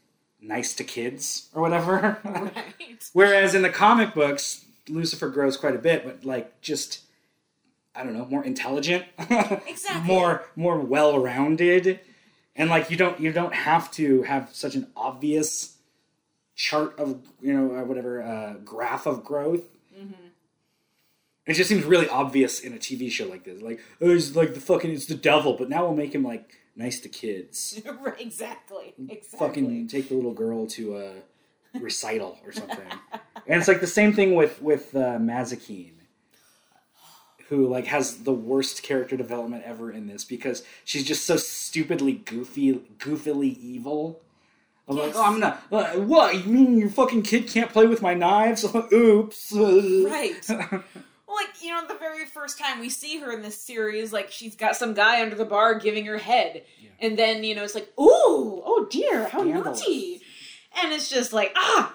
[0.41, 2.19] nice to kids or whatever.
[2.25, 3.11] right.
[3.13, 7.03] Whereas in the comic books, Lucifer grows quite a bit, but like just
[7.95, 10.01] I don't know, more intelligent, Exactly.
[10.05, 12.01] more more well rounded,
[12.55, 15.77] and like you don't you don't have to have such an obvious
[16.55, 19.63] chart of you know uh, whatever uh, graph of growth.
[21.47, 23.63] It just seems really obvious in a TV show like this.
[23.63, 26.51] Like, oh, he's like the fucking it's the devil, but now we'll make him like
[26.79, 27.81] nice to kids.
[28.01, 28.95] right, exactly.
[29.09, 29.39] Exactly.
[29.39, 31.13] Fucking take the little girl to a
[31.79, 32.87] recital or something.
[33.47, 35.93] and it's like the same thing with with uh, Mazikeen,
[37.49, 42.13] who like has the worst character development ever in this because she's just so stupidly
[42.13, 44.21] goofy, goofily evil.
[44.89, 45.63] I'm like, oh, I'm not.
[45.71, 48.65] Uh, what you mean your fucking kid can't play with my knives?
[48.93, 49.53] Oops.
[49.53, 50.49] Right.
[51.29, 54.31] Well, like you know, the very first time we see her in this series, like
[54.31, 56.65] she's got some guy under the bar giving her head,
[57.01, 59.81] and then you know it's like, ooh, oh dear, how Scandalous.
[59.81, 60.23] naughty,
[60.83, 61.95] and it's just like ah,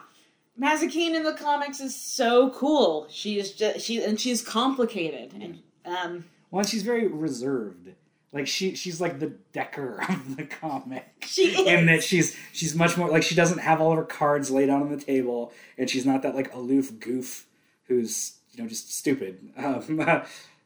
[0.61, 3.07] Mazikeen in the comics is so cool.
[3.09, 7.89] She is just she and she's complicated and um Well, she's very reserved.
[8.31, 11.05] Like she, she's like the Decker of the comic.
[11.25, 11.67] She is.
[11.67, 14.69] in that she's she's much more like she doesn't have all of her cards laid
[14.69, 17.47] out on the table, and she's not that like aloof goof
[17.87, 19.39] who's you know just stupid.
[19.57, 19.99] Um,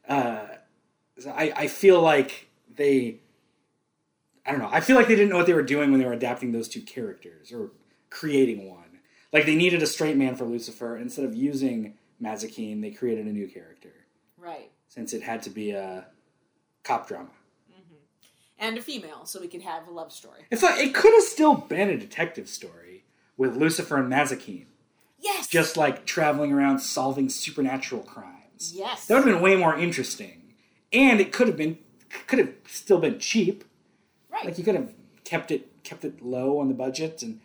[0.08, 0.46] uh,
[1.18, 3.18] so I I feel like they,
[4.46, 4.70] I don't know.
[4.70, 6.68] I feel like they didn't know what they were doing when they were adapting those
[6.68, 7.72] two characters or
[8.10, 9.00] creating one.
[9.32, 10.96] Like they needed a straight man for Lucifer.
[10.96, 13.92] Instead of using Mazikeen, they created a new character
[14.38, 16.06] right since it had to be a
[16.84, 17.30] cop drama.
[18.58, 20.46] and a female, so we could have a love story.
[20.50, 23.04] It's like it could have still been a detective story
[23.36, 24.66] with Lucifer and Mazikeen,
[25.20, 28.72] Yes, just like traveling around solving supernatural crimes.
[28.74, 30.54] yes, That would have been way more interesting,
[30.92, 31.78] and it could have been
[32.26, 33.64] could have still been cheap.
[34.30, 34.44] right.
[34.44, 34.92] Like you could have
[35.24, 37.40] kept it kept it low on the budget and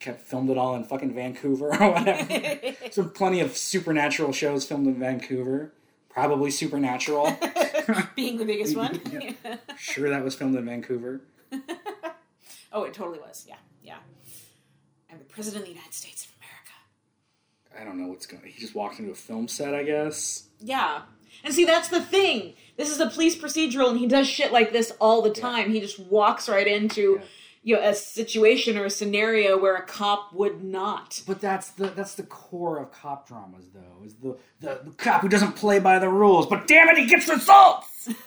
[0.00, 2.24] kept filmed it all in fucking Vancouver or whatever.
[2.94, 5.72] There's plenty of supernatural shows filmed in Vancouver.
[6.08, 7.36] Probably supernatural.
[8.16, 9.00] Being the biggest one.
[9.12, 9.56] Yeah.
[9.78, 11.20] sure, that was filmed in Vancouver.
[12.72, 13.44] oh, it totally was.
[13.48, 13.96] Yeah, yeah.
[15.10, 16.26] I'm the president of the United States.
[17.78, 18.42] I don't know what's going.
[18.44, 20.44] He just walked into a film set, I guess.
[20.60, 21.02] Yeah.
[21.44, 22.54] And see, that's the thing.
[22.76, 25.70] This is a police procedural, and he does shit like this all the time.
[25.70, 27.24] He just walks right into, Yeah.
[27.62, 31.22] you know, a situation or a scenario where a cop would not.
[31.26, 34.04] But that's the that's the core of cop dramas, though.
[34.04, 37.06] Is the, the the cop who doesn't play by the rules, but damn it, he
[37.06, 38.08] gets results.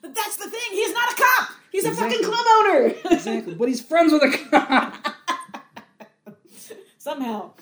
[0.00, 0.60] But that's the thing.
[0.72, 1.48] He's not a cop.
[1.70, 2.92] He's a fucking club owner.
[3.12, 5.14] exactly, but he's friends with a cop.
[6.98, 7.52] Somehow.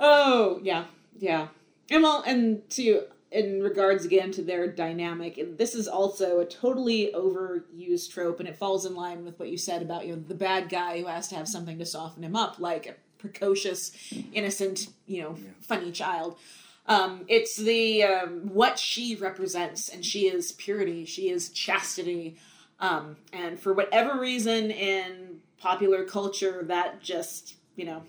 [0.00, 0.86] Oh yeah,
[1.18, 1.48] yeah.
[1.90, 6.46] And well, and to in regards again to their dynamic, and this is also a
[6.46, 10.22] totally overused trope, and it falls in line with what you said about you know
[10.26, 13.92] the bad guy who has to have something to soften him up, like a precocious,
[14.32, 16.38] innocent, you know, funny child.
[16.86, 22.36] Um, it's the um, what she represents, and she is purity, she is chastity,
[22.80, 28.02] um, and for whatever reason in popular culture, that just you know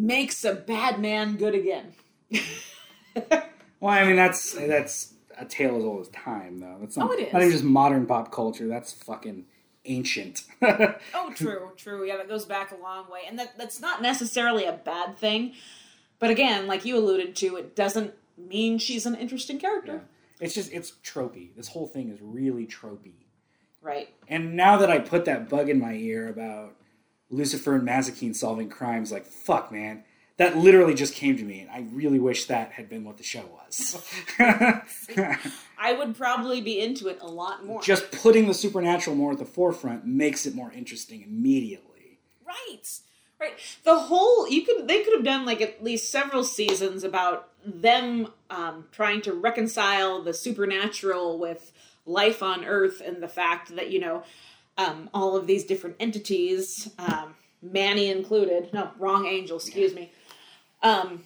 [0.00, 1.92] makes a bad man good again.
[3.80, 6.76] well, I mean, that's that's a tale as old as time, though.
[6.80, 7.32] That's not, Oh, it is.
[7.32, 8.68] not even just modern pop culture.
[8.68, 9.44] That's fucking
[9.84, 10.42] ancient.
[11.14, 12.06] Oh, true, true.
[12.06, 15.54] Yeah, that goes back a long way, and that that's not necessarily a bad thing.
[16.18, 20.02] But again, like you alluded to, it doesn't mean she's an interesting character,
[20.40, 21.54] it's just it's tropey.
[21.56, 23.14] This whole thing is really tropey.
[23.82, 24.08] right?
[24.28, 26.74] And now that I put that bug in my ear about
[27.30, 30.02] Lucifer and Mazikeen solving crimes, like fuck, man,
[30.36, 33.22] that literally just came to me, and I really wish that had been what the
[33.22, 34.02] show was.
[35.78, 37.82] I would probably be into it a lot more.
[37.82, 42.18] just putting the supernatural more at the forefront makes it more interesting immediately.
[42.46, 43.00] Right.
[43.38, 43.52] Right.
[43.84, 48.28] The whole you could they could have done like at least several seasons about them
[48.50, 51.72] um, trying to reconcile the supernatural with
[52.04, 54.24] life on Earth and the fact that you know
[54.78, 60.12] um, all of these different entities, um, Manny included, no, wrong angel, excuse me,
[60.82, 61.24] um,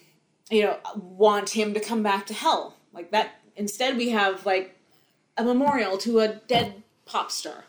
[0.50, 3.40] you know, want him to come back to hell like that.
[3.56, 4.76] Instead, we have like
[5.36, 7.64] a memorial to a dead pop star.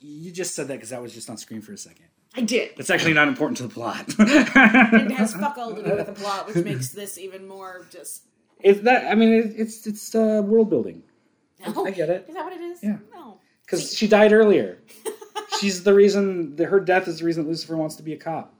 [0.00, 2.06] You just said that because that was just on screen for a second.
[2.34, 2.72] I did.
[2.78, 4.04] It's actually not important to the plot.
[4.18, 8.22] it has fuck all to do with the plot, which makes this even more just.
[8.60, 9.10] it's that.
[9.10, 11.02] I mean, it, it's it's uh, world building
[11.58, 11.86] No.
[11.86, 12.26] I get it.
[12.28, 12.82] Is that what it is?
[12.82, 12.98] Yeah.
[13.12, 13.39] No.
[13.70, 14.78] Because she died earlier.
[15.60, 16.56] She's the reason.
[16.56, 18.54] The, her death is the reason Lucifer wants to be a cop.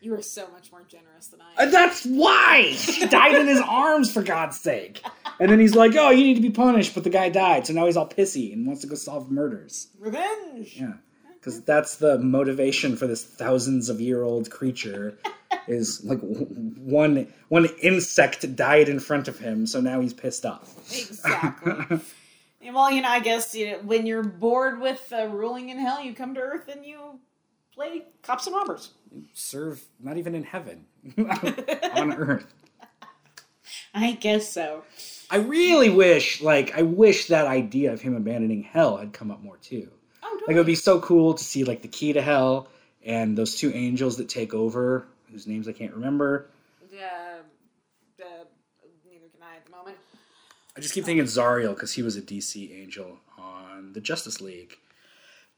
[0.00, 1.72] You are so much more generous than I Uh, am.
[1.72, 5.02] That's why she died in his arms, for God's sake.
[5.40, 7.72] And then he's like, "Oh, you need to be punished," but the guy died, so
[7.72, 9.86] now he's all pissy and wants to go solve murders.
[10.00, 10.74] Revenge.
[10.76, 10.94] Yeah,
[11.34, 15.16] because that's the motivation for this thousands of year old creature.
[15.68, 20.74] Is like one one insect died in front of him, so now he's pissed off.
[20.90, 22.00] Exactly.
[22.72, 26.02] Well, you know, I guess you know, when you're bored with uh, ruling in hell,
[26.02, 27.18] you come to Earth and you
[27.74, 28.90] play cops and robbers.
[29.32, 30.84] Serve not even in heaven,
[31.18, 32.52] on Earth.
[33.94, 34.84] I guess so.
[35.30, 39.42] I really wish, like, I wish that idea of him abandoning hell had come up
[39.42, 39.88] more too.
[40.22, 42.68] Oh, Like, it would be so cool to see like the key to hell
[43.04, 46.50] and those two angels that take over, whose names I can't remember.
[46.82, 46.96] Uh,
[48.20, 48.44] uh,
[49.08, 49.96] neither can I at the moment.
[50.78, 54.78] I just keep thinking Zauriel because he was a DC angel on the Justice League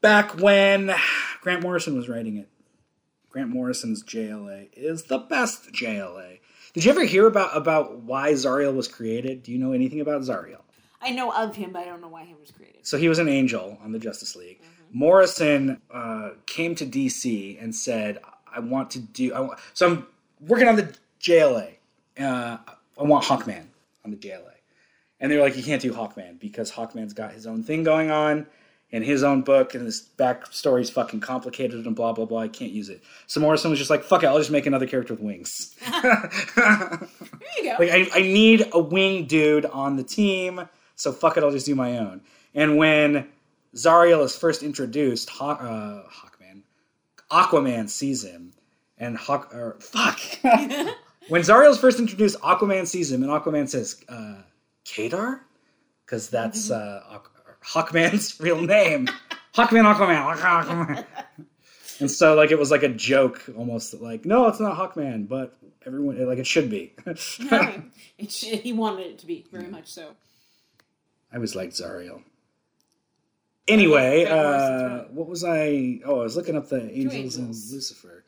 [0.01, 0.95] back when
[1.41, 2.49] Grant Morrison was writing it.
[3.29, 6.39] Grant Morrison's JLA is the best JLA.
[6.73, 9.43] Did you ever hear about about why Zauriel was created?
[9.43, 10.61] Do you know anything about Zauriel?
[11.03, 12.87] I know of him, but I don't know why he was created.
[12.87, 14.59] So he was an angel on the Justice League.
[14.91, 18.17] Morrison uh, came to DC and said,
[18.51, 19.35] "I want to do.
[19.35, 20.07] I want, so I'm
[20.39, 20.91] working on the
[21.21, 21.75] JLA.
[22.19, 22.57] Uh,
[22.97, 23.65] I want Hawkman
[24.03, 24.50] on the JLA."
[25.21, 28.11] And they were like, "You can't do Hawkman because Hawkman's got his own thing going
[28.11, 28.47] on."
[28.91, 32.41] in his own book, and his backstory's fucking complicated and blah blah blah.
[32.41, 33.01] I can't use it.
[33.27, 37.09] So Morrison was just like, "Fuck it, I'll just make another character with wings." There
[37.57, 37.75] you go.
[37.79, 41.65] like I, I need a wing dude on the team, so fuck it, I'll just
[41.65, 42.21] do my own.
[42.53, 43.29] And when
[43.75, 46.63] Zauriel is first introduced, Haw- uh, Hawkman,
[47.31, 48.51] Aquaman sees him,
[48.97, 50.19] and Hawk or fuck.
[51.29, 54.41] when Zauriel's first introduced, Aquaman sees him, and Aquaman says, uh,
[54.85, 55.41] "Katar,"
[56.05, 57.29] because that's uh, Aqu-
[57.63, 59.07] Hawkman's real name.
[59.55, 61.05] Hawkman, Aquaman, Aquaman.
[61.99, 65.55] And so, like, it was like a joke, almost like, no, it's not Hawkman, but
[65.85, 66.93] everyone, like, it should be.
[67.05, 70.15] It sh- he wanted it to be very much so.
[71.31, 72.23] I always liked Zauriel.
[73.67, 75.99] Anyway, uh, what was I?
[76.03, 77.49] Oh, I was looking up the angels, and.
[77.49, 78.23] Lucifer.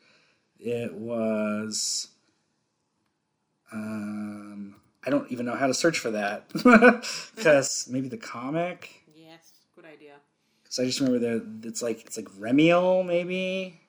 [0.60, 2.08] It was.
[3.72, 4.76] Um,
[5.06, 6.48] I don't even know how to search for that
[7.36, 9.02] because maybe the comic.
[9.14, 10.14] Yes, good idea.
[10.62, 13.80] Because I just remember the it's like it's like Remiel maybe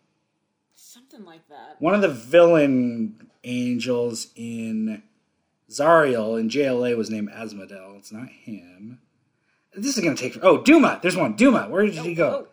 [0.76, 1.76] Something like that.
[1.80, 5.04] one of the villain angels in
[5.70, 7.98] Zauriel in JLA was named Asmodel.
[7.98, 9.00] It's not him.
[9.76, 10.38] This is gonna take.
[10.42, 11.00] Oh, Duma.
[11.02, 11.36] There's one.
[11.36, 11.68] Duma.
[11.70, 12.46] Where did he go?
[12.46, 12.48] Oh,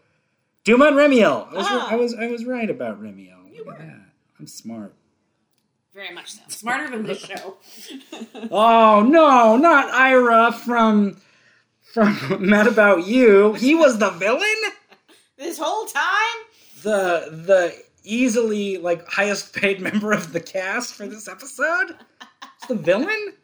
[0.65, 1.49] Duma and Remiel.
[1.51, 1.89] I was, Ah.
[1.91, 3.53] I was I was right about Remiel.
[3.53, 3.97] You Look were.
[4.41, 4.95] I'm smart.
[5.95, 6.41] Very much so.
[6.49, 7.57] Smarter than this show.
[8.51, 11.21] Oh no, not Ira from
[11.93, 13.55] from Mad About You.
[13.55, 14.73] He was the villain.
[15.37, 16.47] this whole time?
[16.83, 17.75] The the
[18.05, 21.97] easily like highest paid member of the cast for this episode.
[22.57, 23.35] It's the villain.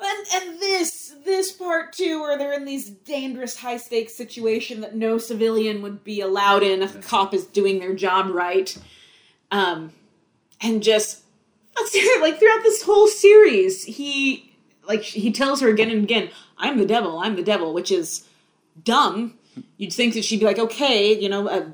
[0.00, 4.94] And, and this this part too, where they're in these dangerous high stakes situation that
[4.94, 8.76] no civilian would be allowed in if a cop is doing their job right,
[9.50, 9.92] um,
[10.64, 11.22] and just
[11.76, 14.56] let's hear it, like throughout this whole series, he
[14.88, 18.26] like he tells her again and again, "I'm the devil, I'm the devil," which is
[18.82, 19.38] dumb.
[19.76, 21.72] You'd think that she'd be like, "Okay, you know." a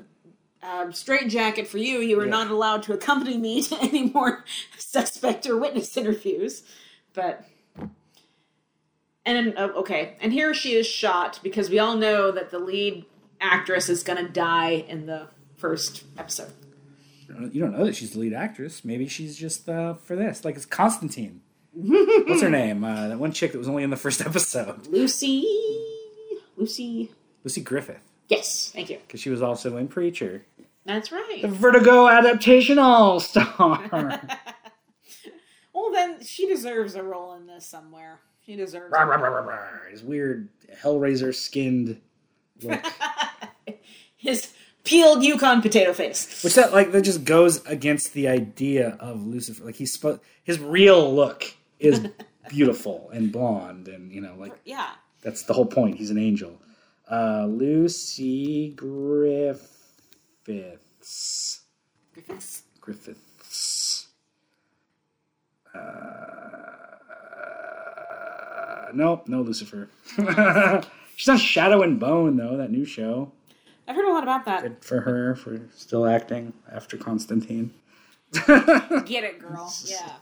[0.63, 2.01] um, straight jacket for you.
[2.01, 2.29] You are Yeah.
[2.29, 4.45] not allowed to accompany me to any more
[4.77, 6.61] suspect or witness interviews.
[7.13, 7.43] But
[9.25, 13.05] and oh, okay, and here she is shot because we all know that the lead
[13.39, 16.53] actress is going to die in the first episode.
[17.51, 18.83] You don't know that she's the lead actress.
[18.85, 20.43] Maybe she's just uh, for this.
[20.45, 21.41] Like it's Constantine.
[21.73, 22.83] What's her name?
[22.83, 24.87] Uh, that one chick that was only in the first episode.
[24.87, 25.45] Lucy,
[26.57, 27.11] Lucy.
[27.43, 28.99] Lucy Griffith, Yes, thank you.
[29.07, 30.43] because she was also in Preacher.
[30.85, 31.39] That's right.
[31.41, 34.19] The Vertigo adaptation all star.
[35.73, 38.19] Well, then she deserves a role in this somewhere.
[38.45, 38.91] She deserves.
[38.91, 39.33] Rah, a rah, role.
[39.33, 39.89] rah, rah, rah.
[39.89, 40.49] His weird
[40.83, 41.99] Hellraiser skinned
[42.61, 42.85] look.
[44.17, 44.51] His
[44.83, 46.43] peeled Yukon potato face.
[46.43, 49.63] Which that like that just goes against the idea of Lucifer.
[49.65, 52.07] Like he's supposed his real look is
[52.49, 54.89] beautiful and blonde and you know like Yeah.
[55.21, 55.97] that's the whole point.
[55.97, 56.59] He's an angel.
[57.09, 59.61] Uh, Lucy Griffiths.
[62.13, 62.63] Griffiths.
[62.79, 64.07] Griffiths.
[67.61, 69.89] Uh, nope, no Lucifer.
[71.15, 72.57] She's on Shadow and Bone though.
[72.57, 73.31] That new show.
[73.91, 74.61] I've heard a lot about that.
[74.63, 77.73] Good for her for still acting after Constantine.
[78.31, 79.69] Get it, girl.
[79.85, 80.13] Yeah.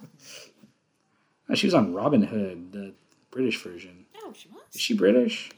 [1.47, 2.93] Uh, She was on Robin Hood, the
[3.29, 4.05] British version.
[4.23, 4.63] Oh, she was.
[4.73, 5.51] Is she British?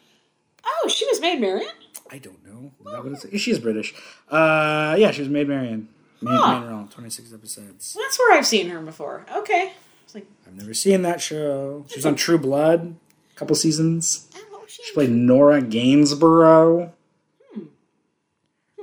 [0.66, 1.72] Oh, she was Maid Marian.
[2.10, 2.72] I don't know.
[2.86, 2.92] Is
[3.22, 3.94] that what She British.
[4.30, 5.88] Uh, yeah, she was Maid Marian.
[6.22, 6.60] Maid Huh.
[6.60, 7.98] Marian, 26 episodes.
[7.98, 9.26] That's where I've seen her before.
[9.34, 9.72] Okay.
[10.14, 11.86] Like, I've never seen that show.
[11.88, 12.96] She was on True Blood,
[13.34, 14.28] a couple seasons.
[14.54, 14.84] oh, she?
[14.84, 16.92] She played Nora Gainsborough.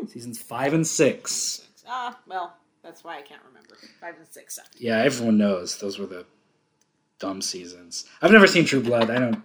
[0.08, 1.66] Seasons five and six.
[1.86, 3.76] Ah, well, that's why I can't remember.
[4.00, 4.80] Five and six sucked.
[4.80, 6.24] Yeah, everyone knows those were the
[7.18, 8.04] dumb seasons.
[8.22, 9.10] I've never seen True Blood.
[9.10, 9.42] I don't.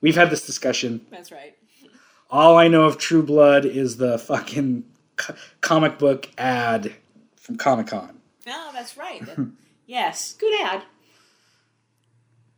[0.00, 1.06] We've had this discussion.
[1.10, 1.56] That's right.
[2.30, 4.84] All I know of True Blood is the fucking
[5.16, 6.92] co- comic book ad
[7.36, 8.20] from Comic Con.
[8.46, 9.22] Oh, that's right.
[9.86, 10.84] yes, good ad.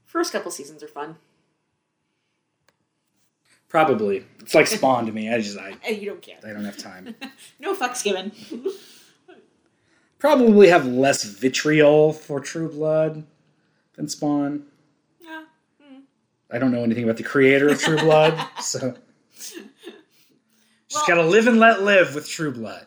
[0.05, 1.17] First couple seasons are fun.
[3.73, 4.23] Probably.
[4.41, 5.33] It's like Spawn to me.
[5.33, 6.37] I just I, you don't care.
[6.47, 7.15] I don't have time.
[7.59, 8.31] No fucks given.
[10.19, 13.25] Probably have less vitriol for True Blood
[13.97, 14.65] than Spawn.
[15.23, 15.45] Yeah.
[15.83, 16.01] Hmm.
[16.51, 18.95] I don't know anything about the creator of True Blood, so
[19.35, 19.57] just
[20.95, 22.85] Well- gotta live and let live with True Blood.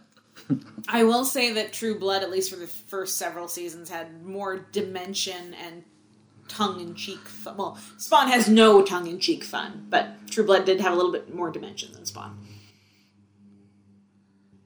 [0.87, 4.67] I will say that True Blood, at least for the first several seasons, had more
[4.71, 5.83] dimension and
[6.47, 7.57] tongue in cheek fun.
[7.57, 11.11] Well, Spawn has no tongue in cheek fun, but True Blood did have a little
[11.11, 12.37] bit more dimension than Spawn.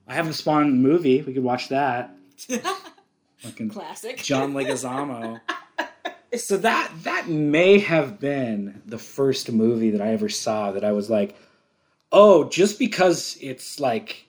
[0.07, 1.21] I have the Spawn movie.
[1.21, 2.15] We could watch that.
[3.69, 4.17] Classic.
[4.17, 5.39] John Leguizamo.
[6.37, 10.91] so that that may have been the first movie that I ever saw that I
[10.91, 11.35] was like,
[12.11, 14.25] oh, just because it's like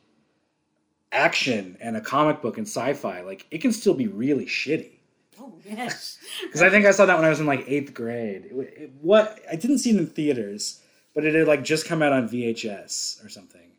[1.13, 5.00] action and a comic book and sci-fi, like it can still be really shitty.
[5.41, 6.19] Oh, yes.
[6.43, 8.47] Because I think I saw that when I was in like eighth grade.
[8.47, 10.81] It, it, what I didn't see it in theaters,
[11.15, 13.71] but it had like just come out on VHS or something,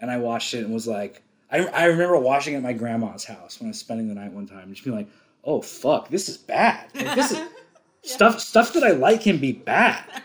[0.00, 3.24] and I watched it and was like, I I remember watching it at my grandma's
[3.24, 5.08] house when I was spending the night one time, and just being like,
[5.44, 6.88] oh fuck, this is bad.
[6.94, 7.40] Like, this is
[8.02, 10.04] stuff stuff that I like can be bad.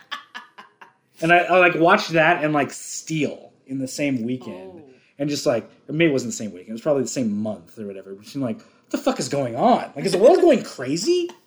[1.22, 4.84] And I, I like watched that and like Steel in the same weekend, Oh.
[5.18, 7.80] and just like maybe it wasn't the same weekend, it was probably the same month
[7.80, 8.13] or whatever.
[8.13, 9.91] But just like, what the fuck is going on?
[9.95, 11.29] Like, is the world going crazy?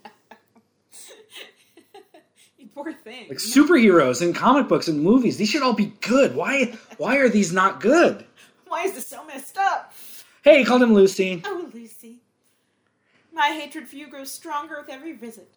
[2.59, 3.29] You poor thing.
[3.29, 7.29] like superheroes and comic books and movies these should all be good why why are
[7.29, 8.25] these not good
[8.67, 9.93] Why is this so messed up?
[10.43, 12.17] hey he called him lucy Oh, Lucy.
[13.33, 15.55] My hatred for you grows stronger with every visit.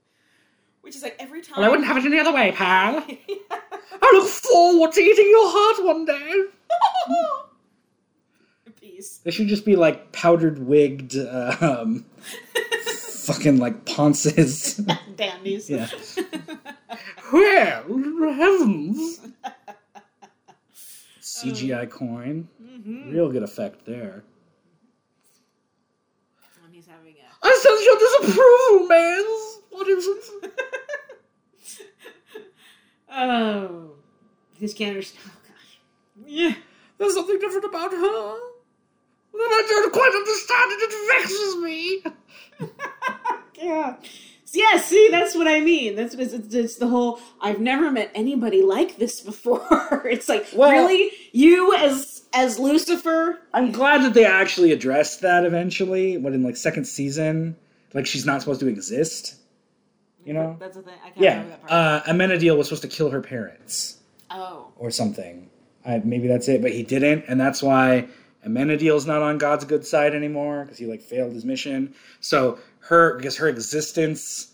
[0.81, 1.55] Which is like every time.
[1.57, 5.49] well, i wouldn't have it any other way pal i look forward to eating your
[5.51, 6.43] heart one day
[9.01, 9.17] Peace.
[9.23, 11.15] they should just be like powdered wigged
[11.61, 12.05] um
[13.25, 14.75] fucking like ponces
[15.15, 15.69] Dandies.
[15.69, 15.87] yeah
[17.33, 17.83] well
[18.33, 19.19] heavens
[21.21, 23.11] cgi coin Mm-hmm.
[23.11, 24.23] real good effect there
[26.63, 27.45] When he's having a.
[27.45, 29.25] i sense your disapproval man
[29.71, 30.51] what is it
[33.13, 33.91] Oh.
[34.57, 35.25] His can't understand.
[35.27, 35.79] Oh, gosh.
[36.25, 36.53] Yeah.
[36.97, 38.37] There's something different about her.
[39.33, 40.81] That I don't quite understand it.
[40.83, 42.03] it vexes me.
[43.61, 43.97] Yeah.
[44.53, 45.95] Yeah, see, that's what I mean.
[45.95, 47.19] That's it's, it's, it's the whole.
[47.39, 50.01] I've never met anybody like this before.
[50.05, 53.39] it's like, Well- really, you as as Lucifer?
[53.53, 56.17] I'm glad that they actually addressed that eventually.
[56.17, 57.55] What in like second season?
[57.93, 59.35] Like she's not supposed to exist.
[60.25, 60.57] You know?
[60.59, 60.93] that's the thing.
[61.03, 61.29] I can't Yeah.
[61.31, 62.07] remember that part.
[62.07, 63.97] Uh, Amenadiel was supposed to kill her parents
[64.29, 65.49] oh, or something.
[65.85, 68.07] I, maybe that's it, but he didn't, and that's why
[68.45, 71.93] Amenadiel's not on God's good side anymore because he like failed his mission.
[72.19, 74.53] So her, because her existence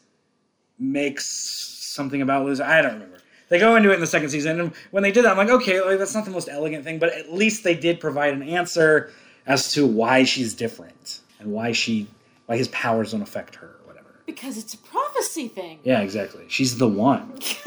[0.79, 2.61] makes something about Liz.
[2.61, 3.17] I don't remember.
[3.49, 5.49] They go into it in the second season, and when they did that, I'm like,
[5.49, 8.43] okay, like, that's not the most elegant thing, but at least they did provide an
[8.43, 9.11] answer
[9.45, 12.07] as to why she's different and why she,
[12.47, 14.09] why his powers don't affect her or whatever.
[14.25, 15.79] because it's a prophecy thing.
[15.85, 16.43] Yeah, exactly.
[16.49, 17.39] She's the one.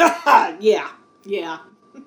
[0.61, 0.91] yeah,
[1.25, 1.59] yeah.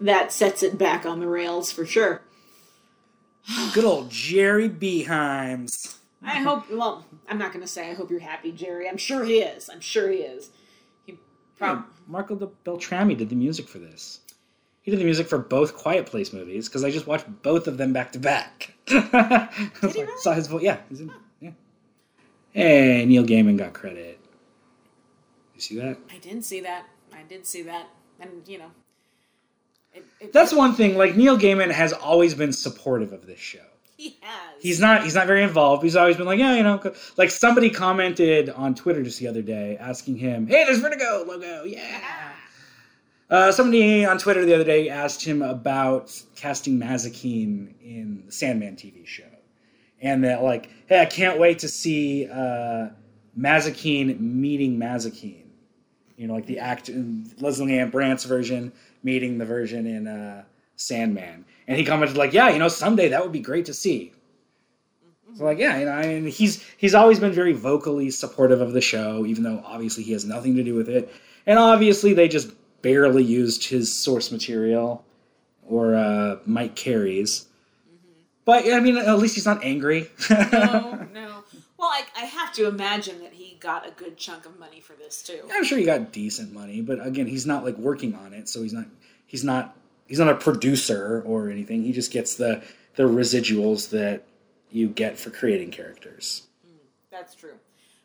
[0.00, 2.22] that sets it back on the rails for sure.
[3.72, 5.96] Good old Jerry Beeheims.
[6.22, 6.70] I hope.
[6.70, 8.88] Well, I'm not going to say I hope you're happy, Jerry.
[8.88, 9.70] I'm sure he is.
[9.70, 10.50] I'm sure he is.
[11.04, 11.18] He
[11.56, 14.20] prob- Marco de Beltrami did the music for this.
[14.82, 17.76] He did the music for both Quiet Place movies because I just watched both of
[17.76, 18.72] them back to back.
[18.88, 19.48] I
[19.80, 20.18] he like, really?
[20.18, 20.62] Saw his voice.
[20.62, 21.12] Yeah, he's in.
[21.40, 21.50] Yeah.
[22.52, 24.18] Hey, Neil Gaiman got credit.
[25.54, 25.98] You see that?
[26.10, 26.86] I didn't see that.
[27.12, 27.88] I did see that,
[28.20, 28.70] and you know,
[30.20, 30.96] it, That's one thing.
[30.96, 33.58] Like Neil Gaiman has always been supportive of this show.
[33.96, 34.62] he has.
[34.62, 35.04] He's not.
[35.04, 35.82] He's not very involved.
[35.82, 36.80] He's always been like, yeah, you know,
[37.16, 41.64] like somebody commented on Twitter just the other day asking him, "Hey, there's Vertigo logo,
[41.64, 42.32] yeah."
[43.28, 48.76] Uh, somebody on Twitter the other day asked him about casting Mazikeen in the Sandman
[48.76, 49.24] TV show,
[50.00, 52.88] and that like, hey, I can't wait to see uh,
[53.36, 55.42] Mazikeen meeting Mazikeen.
[56.16, 56.88] You know, like the act
[57.40, 58.72] Lesley-Ann Brandt's version
[59.02, 60.44] meeting the version in uh,
[60.76, 64.12] Sandman, and he commented like, yeah, you know, someday that would be great to see.
[65.36, 68.72] So like, yeah, you know, I mean, he's he's always been very vocally supportive of
[68.72, 71.12] the show, even though obviously he has nothing to do with it,
[71.46, 72.50] and obviously they just
[72.82, 75.04] barely used his source material
[75.68, 77.46] or uh, Mike Carey's.
[78.44, 80.08] But I mean, at least he's not angry.
[80.30, 81.35] no, no.
[81.86, 84.94] Well, I, I have to imagine that he got a good chunk of money for
[84.94, 85.48] this too.
[85.52, 88.60] I'm sure he got decent money, but again, he's not like working on it, so
[88.62, 88.86] he's not
[89.24, 89.76] he's not
[90.08, 91.84] he's not a producer or anything.
[91.84, 92.64] He just gets the
[92.96, 94.24] the residuals that
[94.72, 96.48] you get for creating characters.
[96.66, 96.78] Hmm,
[97.12, 97.54] that's true.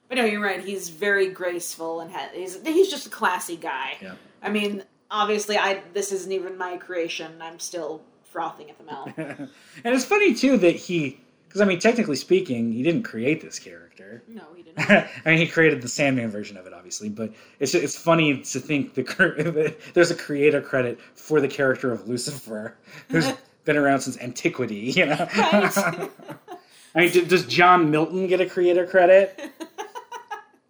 [0.07, 0.63] But no, you're right.
[0.63, 3.97] He's very graceful and ha- he's he's just a classy guy.
[3.99, 4.13] Yeah.
[4.43, 7.31] I mean, obviously, I this isn't even my creation.
[7.41, 9.11] I'm still frothing at the mouth.
[9.17, 9.49] and
[9.85, 11.19] it's funny too that he
[11.51, 14.23] because I mean, technically speaking, he didn't create this character.
[14.29, 14.79] no, he didn't.
[14.89, 18.59] I mean, he created the Sandman version of it, obviously, but it's it's funny to
[18.59, 22.77] think the there's a creator credit for the character of Lucifer,
[23.09, 23.29] who's
[23.65, 24.93] been around since antiquity.
[24.95, 26.09] You know, Right.
[26.95, 29.39] I mean, d- does John Milton get a creator credit?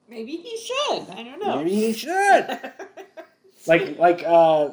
[0.09, 1.09] Maybe he should.
[1.11, 1.57] I don't know.
[1.57, 2.59] Maybe he should.
[3.67, 4.71] like like uh,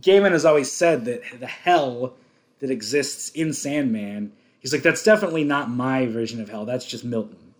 [0.00, 2.14] Gaiman has always said that the hell
[2.60, 4.32] that exists in Sandman,
[4.66, 6.64] he's like that's definitely not my version of hell.
[6.64, 7.54] That's just Milton.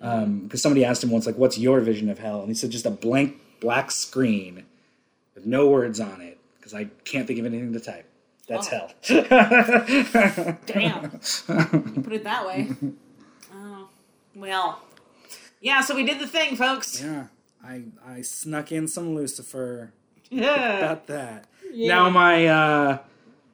[0.00, 2.84] Because somebody asked him once, like, "What's your vision of hell?" And he said, "Just
[2.84, 4.64] a blank black screen
[5.34, 8.04] with no words on it, because I can't think of anything to type.
[8.48, 8.88] That's Oh.
[9.06, 11.04] hell." Damn.
[11.04, 12.70] You put it that way.
[13.54, 13.88] Oh,
[14.34, 14.80] well.
[15.60, 17.02] Yeah, so we did the thing, folks.
[17.02, 17.26] Yeah,
[17.62, 19.92] I I snuck in some Lucifer.
[20.30, 20.78] Yeah.
[20.78, 21.46] about that.
[21.72, 21.94] Yeah.
[21.94, 22.98] Now my uh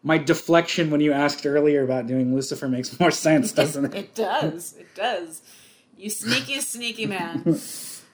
[0.02, 3.94] my deflection when you asked earlier about doing Lucifer makes more sense, doesn't it?
[3.94, 4.74] It does.
[4.78, 5.42] It does.
[5.96, 7.58] You sneaky, sneaky man.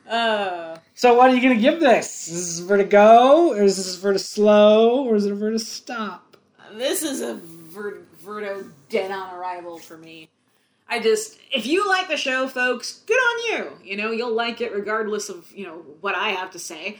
[0.08, 2.28] Uh, So what are you gonna give this?
[2.28, 5.50] Is this for to go, or is this for to slow, or is it for
[5.50, 6.36] to stop?
[6.74, 10.28] this is a Ver- Verto dead on arrival for me.
[10.88, 13.70] I just, if you like the show, folks, good on you.
[13.90, 16.98] You know, you'll like it regardless of, you know, what I have to say.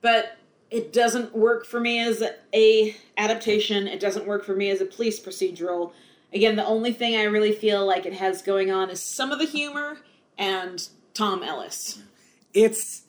[0.00, 0.36] But
[0.70, 2.22] it doesn't work for me as
[2.54, 3.88] a adaptation.
[3.88, 5.92] It doesn't work for me as a police procedural.
[6.32, 9.38] Again, the only thing I really feel like it has going on is some of
[9.38, 9.98] the humor
[10.38, 12.02] and Tom Ellis.
[12.54, 13.02] It's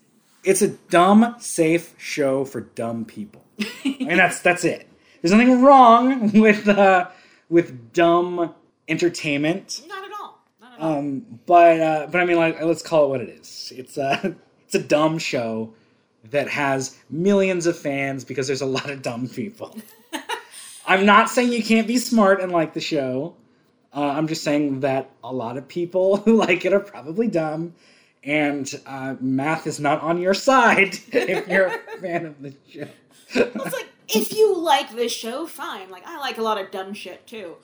[0.43, 3.43] it's a dumb, safe show for dumb people,
[3.83, 4.87] and that's that's it.
[5.21, 7.09] There's nothing wrong with uh,
[7.49, 8.55] with dumb
[8.87, 9.83] entertainment.
[9.87, 10.39] Not at all.
[10.59, 10.97] Not at all.
[10.97, 13.71] Um, but uh, but I mean, like, let's call it what it is.
[13.75, 14.35] It's a
[14.65, 15.73] it's a dumb show
[16.29, 19.75] that has millions of fans because there's a lot of dumb people.
[20.85, 23.35] I'm not saying you can't be smart and like the show.
[23.93, 27.73] Uh, I'm just saying that a lot of people who like it are probably dumb,
[28.23, 32.87] and uh, math is not on your side if you're a fan of the show.
[33.35, 35.89] Well, it's like if you like this show, fine.
[35.89, 37.55] Like I like a lot of dumb shit too,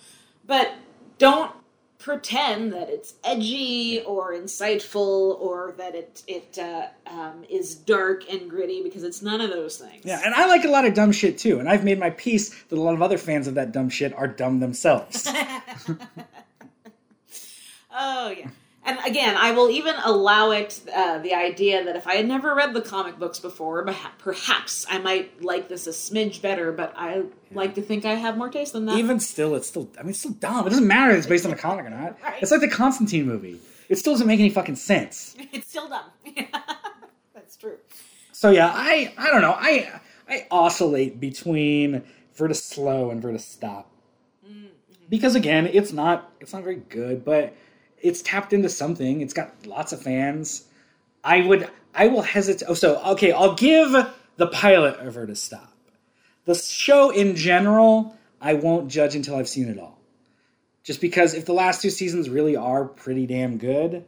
[0.46, 0.74] but
[1.18, 1.52] don't
[2.00, 8.50] pretend that it's edgy or insightful or that it it uh, um, is dark and
[8.50, 10.06] gritty because it's none of those things.
[10.06, 12.50] Yeah, and I like a lot of dumb shit too, and I've made my peace
[12.64, 15.28] that a lot of other fans of that dumb shit are dumb themselves.
[18.00, 18.50] Oh yeah.
[18.88, 22.56] And again, I will even allow it uh, the idea that if I had never
[22.56, 23.86] read the comic books before,
[24.18, 26.72] perhaps I might like this a smidge better.
[26.72, 28.98] But I like to think I have more taste than that.
[28.98, 29.90] Even still, it's still.
[30.00, 30.66] I mean, it's still dumb.
[30.66, 32.18] It doesn't matter if it's based on a comic or not.
[32.24, 32.42] Right.
[32.42, 33.60] It's like the Constantine movie.
[33.90, 35.36] It still doesn't make any fucking sense.
[35.52, 36.10] it's still dumb.
[37.36, 37.80] That's true.
[38.32, 39.56] So yeah, I I don't know.
[39.58, 42.04] I I oscillate between
[42.38, 43.92] Verta slow and Verta stop
[45.10, 47.54] because again, it's not it's not very good, but
[48.02, 49.22] it's tapped into something.
[49.22, 50.66] It's got lots of fans.
[51.24, 52.66] I would I will hesitate.
[52.68, 53.92] Oh, so okay, I'll give
[54.38, 55.74] the pilot a Verta stop.
[56.46, 60.00] The show in general, I won't judge until I've seen it all.
[60.84, 64.06] Just because if the last two seasons really are pretty damn good,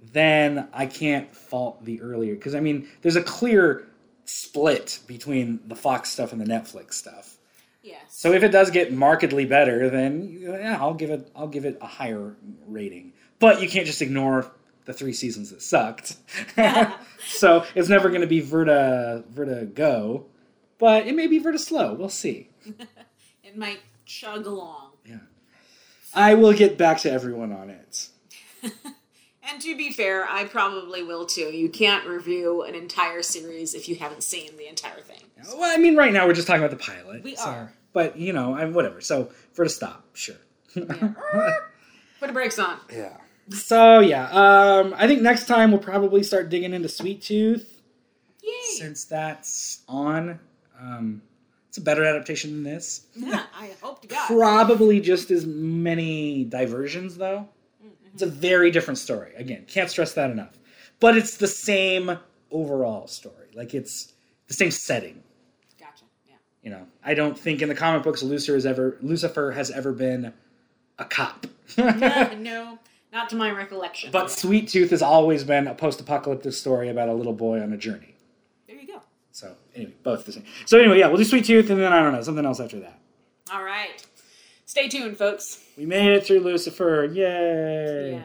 [0.00, 3.86] then I can't fault the earlier because I mean there's a clear
[4.24, 7.36] split between the Fox stuff and the Netflix stuff.
[7.82, 8.00] Yes.
[8.08, 11.78] So if it does get markedly better, then yeah, I'll give it I'll give it
[11.80, 12.34] a higher
[12.66, 13.12] rating.
[13.38, 14.50] But you can't just ignore
[14.86, 16.16] the three seasons that sucked.
[17.26, 20.26] so it's never going to be Verta Verta go,
[20.78, 21.94] but it may be Verta slow.
[21.94, 22.50] We'll see.
[23.42, 24.92] it might chug along.
[25.04, 25.18] Yeah,
[26.14, 28.08] I will get back to everyone on it.
[29.48, 31.52] And to be fair, I probably will too.
[31.52, 35.22] You can't review an entire series if you haven't seen the entire thing.
[35.56, 37.22] Well, I mean, right now we're just talking about the pilot.
[37.22, 37.72] We so- are.
[37.92, 39.00] But, you know, I'm whatever.
[39.00, 40.36] So, for the stop, sure.
[40.74, 42.78] Put the brakes on.
[42.92, 43.16] yeah.
[43.50, 44.28] So, yeah.
[44.30, 47.82] Um, I think next time we'll probably start digging into Sweet Tooth
[48.42, 48.52] Yay!
[48.76, 50.40] since that's on.
[50.80, 51.22] Um,
[51.68, 53.06] it's a better adaptation than this.
[53.14, 54.26] Yeah, I hope to God.
[54.26, 57.48] Probably just as many diversions, though.
[58.12, 59.32] It's a very different story.
[59.36, 60.58] Again, can't stress that enough.
[61.00, 62.18] But it's the same
[62.50, 63.48] overall story.
[63.54, 64.14] Like, it's
[64.48, 65.22] the same setting.
[65.78, 66.04] Gotcha.
[66.26, 66.36] Yeah.
[66.62, 69.92] You know, I don't think in the comic books Lucifer has ever Lucifer has ever
[69.92, 70.32] been
[70.98, 71.46] a cop.
[71.76, 72.78] no, no,
[73.16, 74.10] Not to my recollection.
[74.10, 77.76] But Sweet Tooth has always been a post-apocalyptic story about a little boy on a
[77.78, 78.14] journey.
[78.68, 79.00] there you go.
[79.32, 80.44] So anyway, both the same.
[80.66, 82.78] So anyway, yeah, we'll do Sweet Tooth, and then I don't know something else after
[82.80, 83.00] that.
[83.50, 84.04] All right.
[84.66, 85.64] Stay tuned, folks.
[85.78, 87.06] We made it through Lucifer!
[87.10, 88.16] Yay!
[88.16, 88.22] Yeah.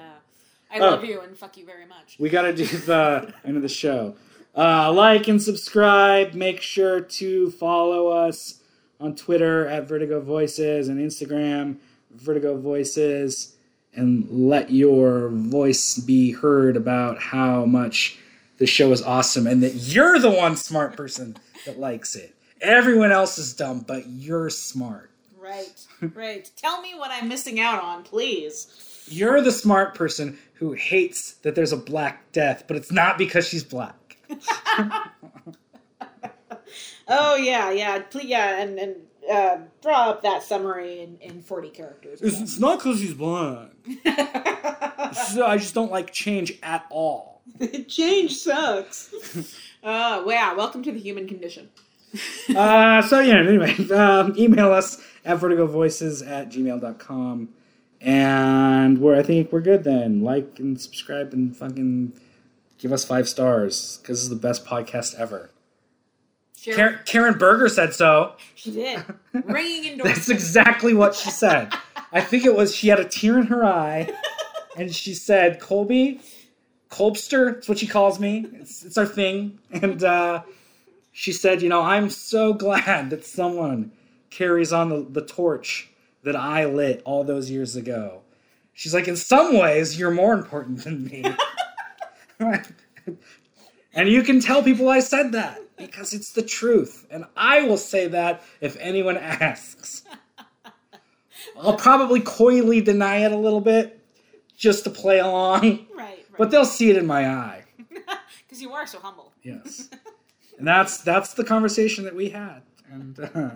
[0.70, 0.90] I Oh.
[0.90, 2.18] love you and fuck you very much.
[2.20, 4.16] We got to do the end of the show.
[4.54, 6.34] Uh, like and subscribe.
[6.34, 8.56] Make sure to follow us
[9.00, 11.78] on Twitter at Vertigo Voices and Instagram
[12.14, 13.56] Vertigo Voices,
[13.96, 18.18] and let your voice be heard about how much
[18.58, 21.36] the show is awesome and that you're the one smart person
[21.66, 22.36] that likes it.
[22.62, 25.12] Everyone else is dumb, but you're smart.
[25.38, 25.86] Right.
[26.14, 26.50] Right.
[26.56, 29.06] Tell me what I'm missing out on, please.
[29.08, 33.48] You're the smart person who hates that there's a black death, but it's not because
[33.48, 34.18] she's black.
[37.14, 38.96] Oh yeah, yeah, please, yeah, and and
[39.30, 42.22] uh, draw up that summary in, in forty characters.
[42.22, 43.72] It's, it's not because he's blind.
[45.14, 47.42] So I just don't like change at all.
[47.88, 49.14] Change sucks.
[49.84, 50.54] Oh wow!
[50.56, 51.70] Welcome to the human condition.
[52.56, 57.50] Uh, so, yeah, anyway, um, email us at vertigovoices at gmail.com.
[58.00, 60.22] And we're, I think we're good then.
[60.22, 62.14] Like and subscribe and fucking
[62.78, 65.50] give us five stars because this is the best podcast ever.
[66.62, 68.36] Sure, Karen, Karen Berger said so.
[68.54, 69.04] she did.
[69.34, 71.74] Ringing That's exactly what she said.
[72.12, 74.14] I think it was she had a tear in her eye,
[74.78, 76.22] and she said, "Colby,
[76.92, 78.46] Colbster, that's what she calls me.
[78.54, 80.44] It's, it's our thing." And uh,
[81.12, 83.92] she said, "You know, I'm so glad that someone
[84.30, 85.90] carries on the, the torch
[86.22, 88.22] that I lit all those years ago."
[88.74, 91.26] She's like, "In some ways, you're more important than me."
[93.96, 97.78] and you can tell people I said that because it's the truth, and I will
[97.78, 100.04] say that if anyone asks.
[101.60, 104.00] I'll probably coyly deny it a little bit
[104.56, 106.26] just to play along, right, right.
[106.38, 107.64] but they'll see it in my eye.
[107.90, 109.34] because you are so humble.
[109.44, 109.90] Yes.
[110.58, 112.62] and that's that's the conversation that we had.
[112.92, 113.50] And uh,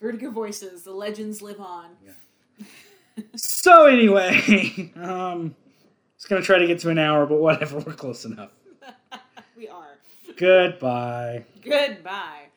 [0.00, 0.82] Vertigo voices.
[0.82, 1.90] The legends live on.
[2.04, 3.24] Yeah.
[3.36, 5.54] so anyway, um
[6.18, 8.50] just going to try to get to an hour, but whatever, we're close enough.
[10.38, 11.44] Goodbye.
[11.64, 12.48] Goodbye.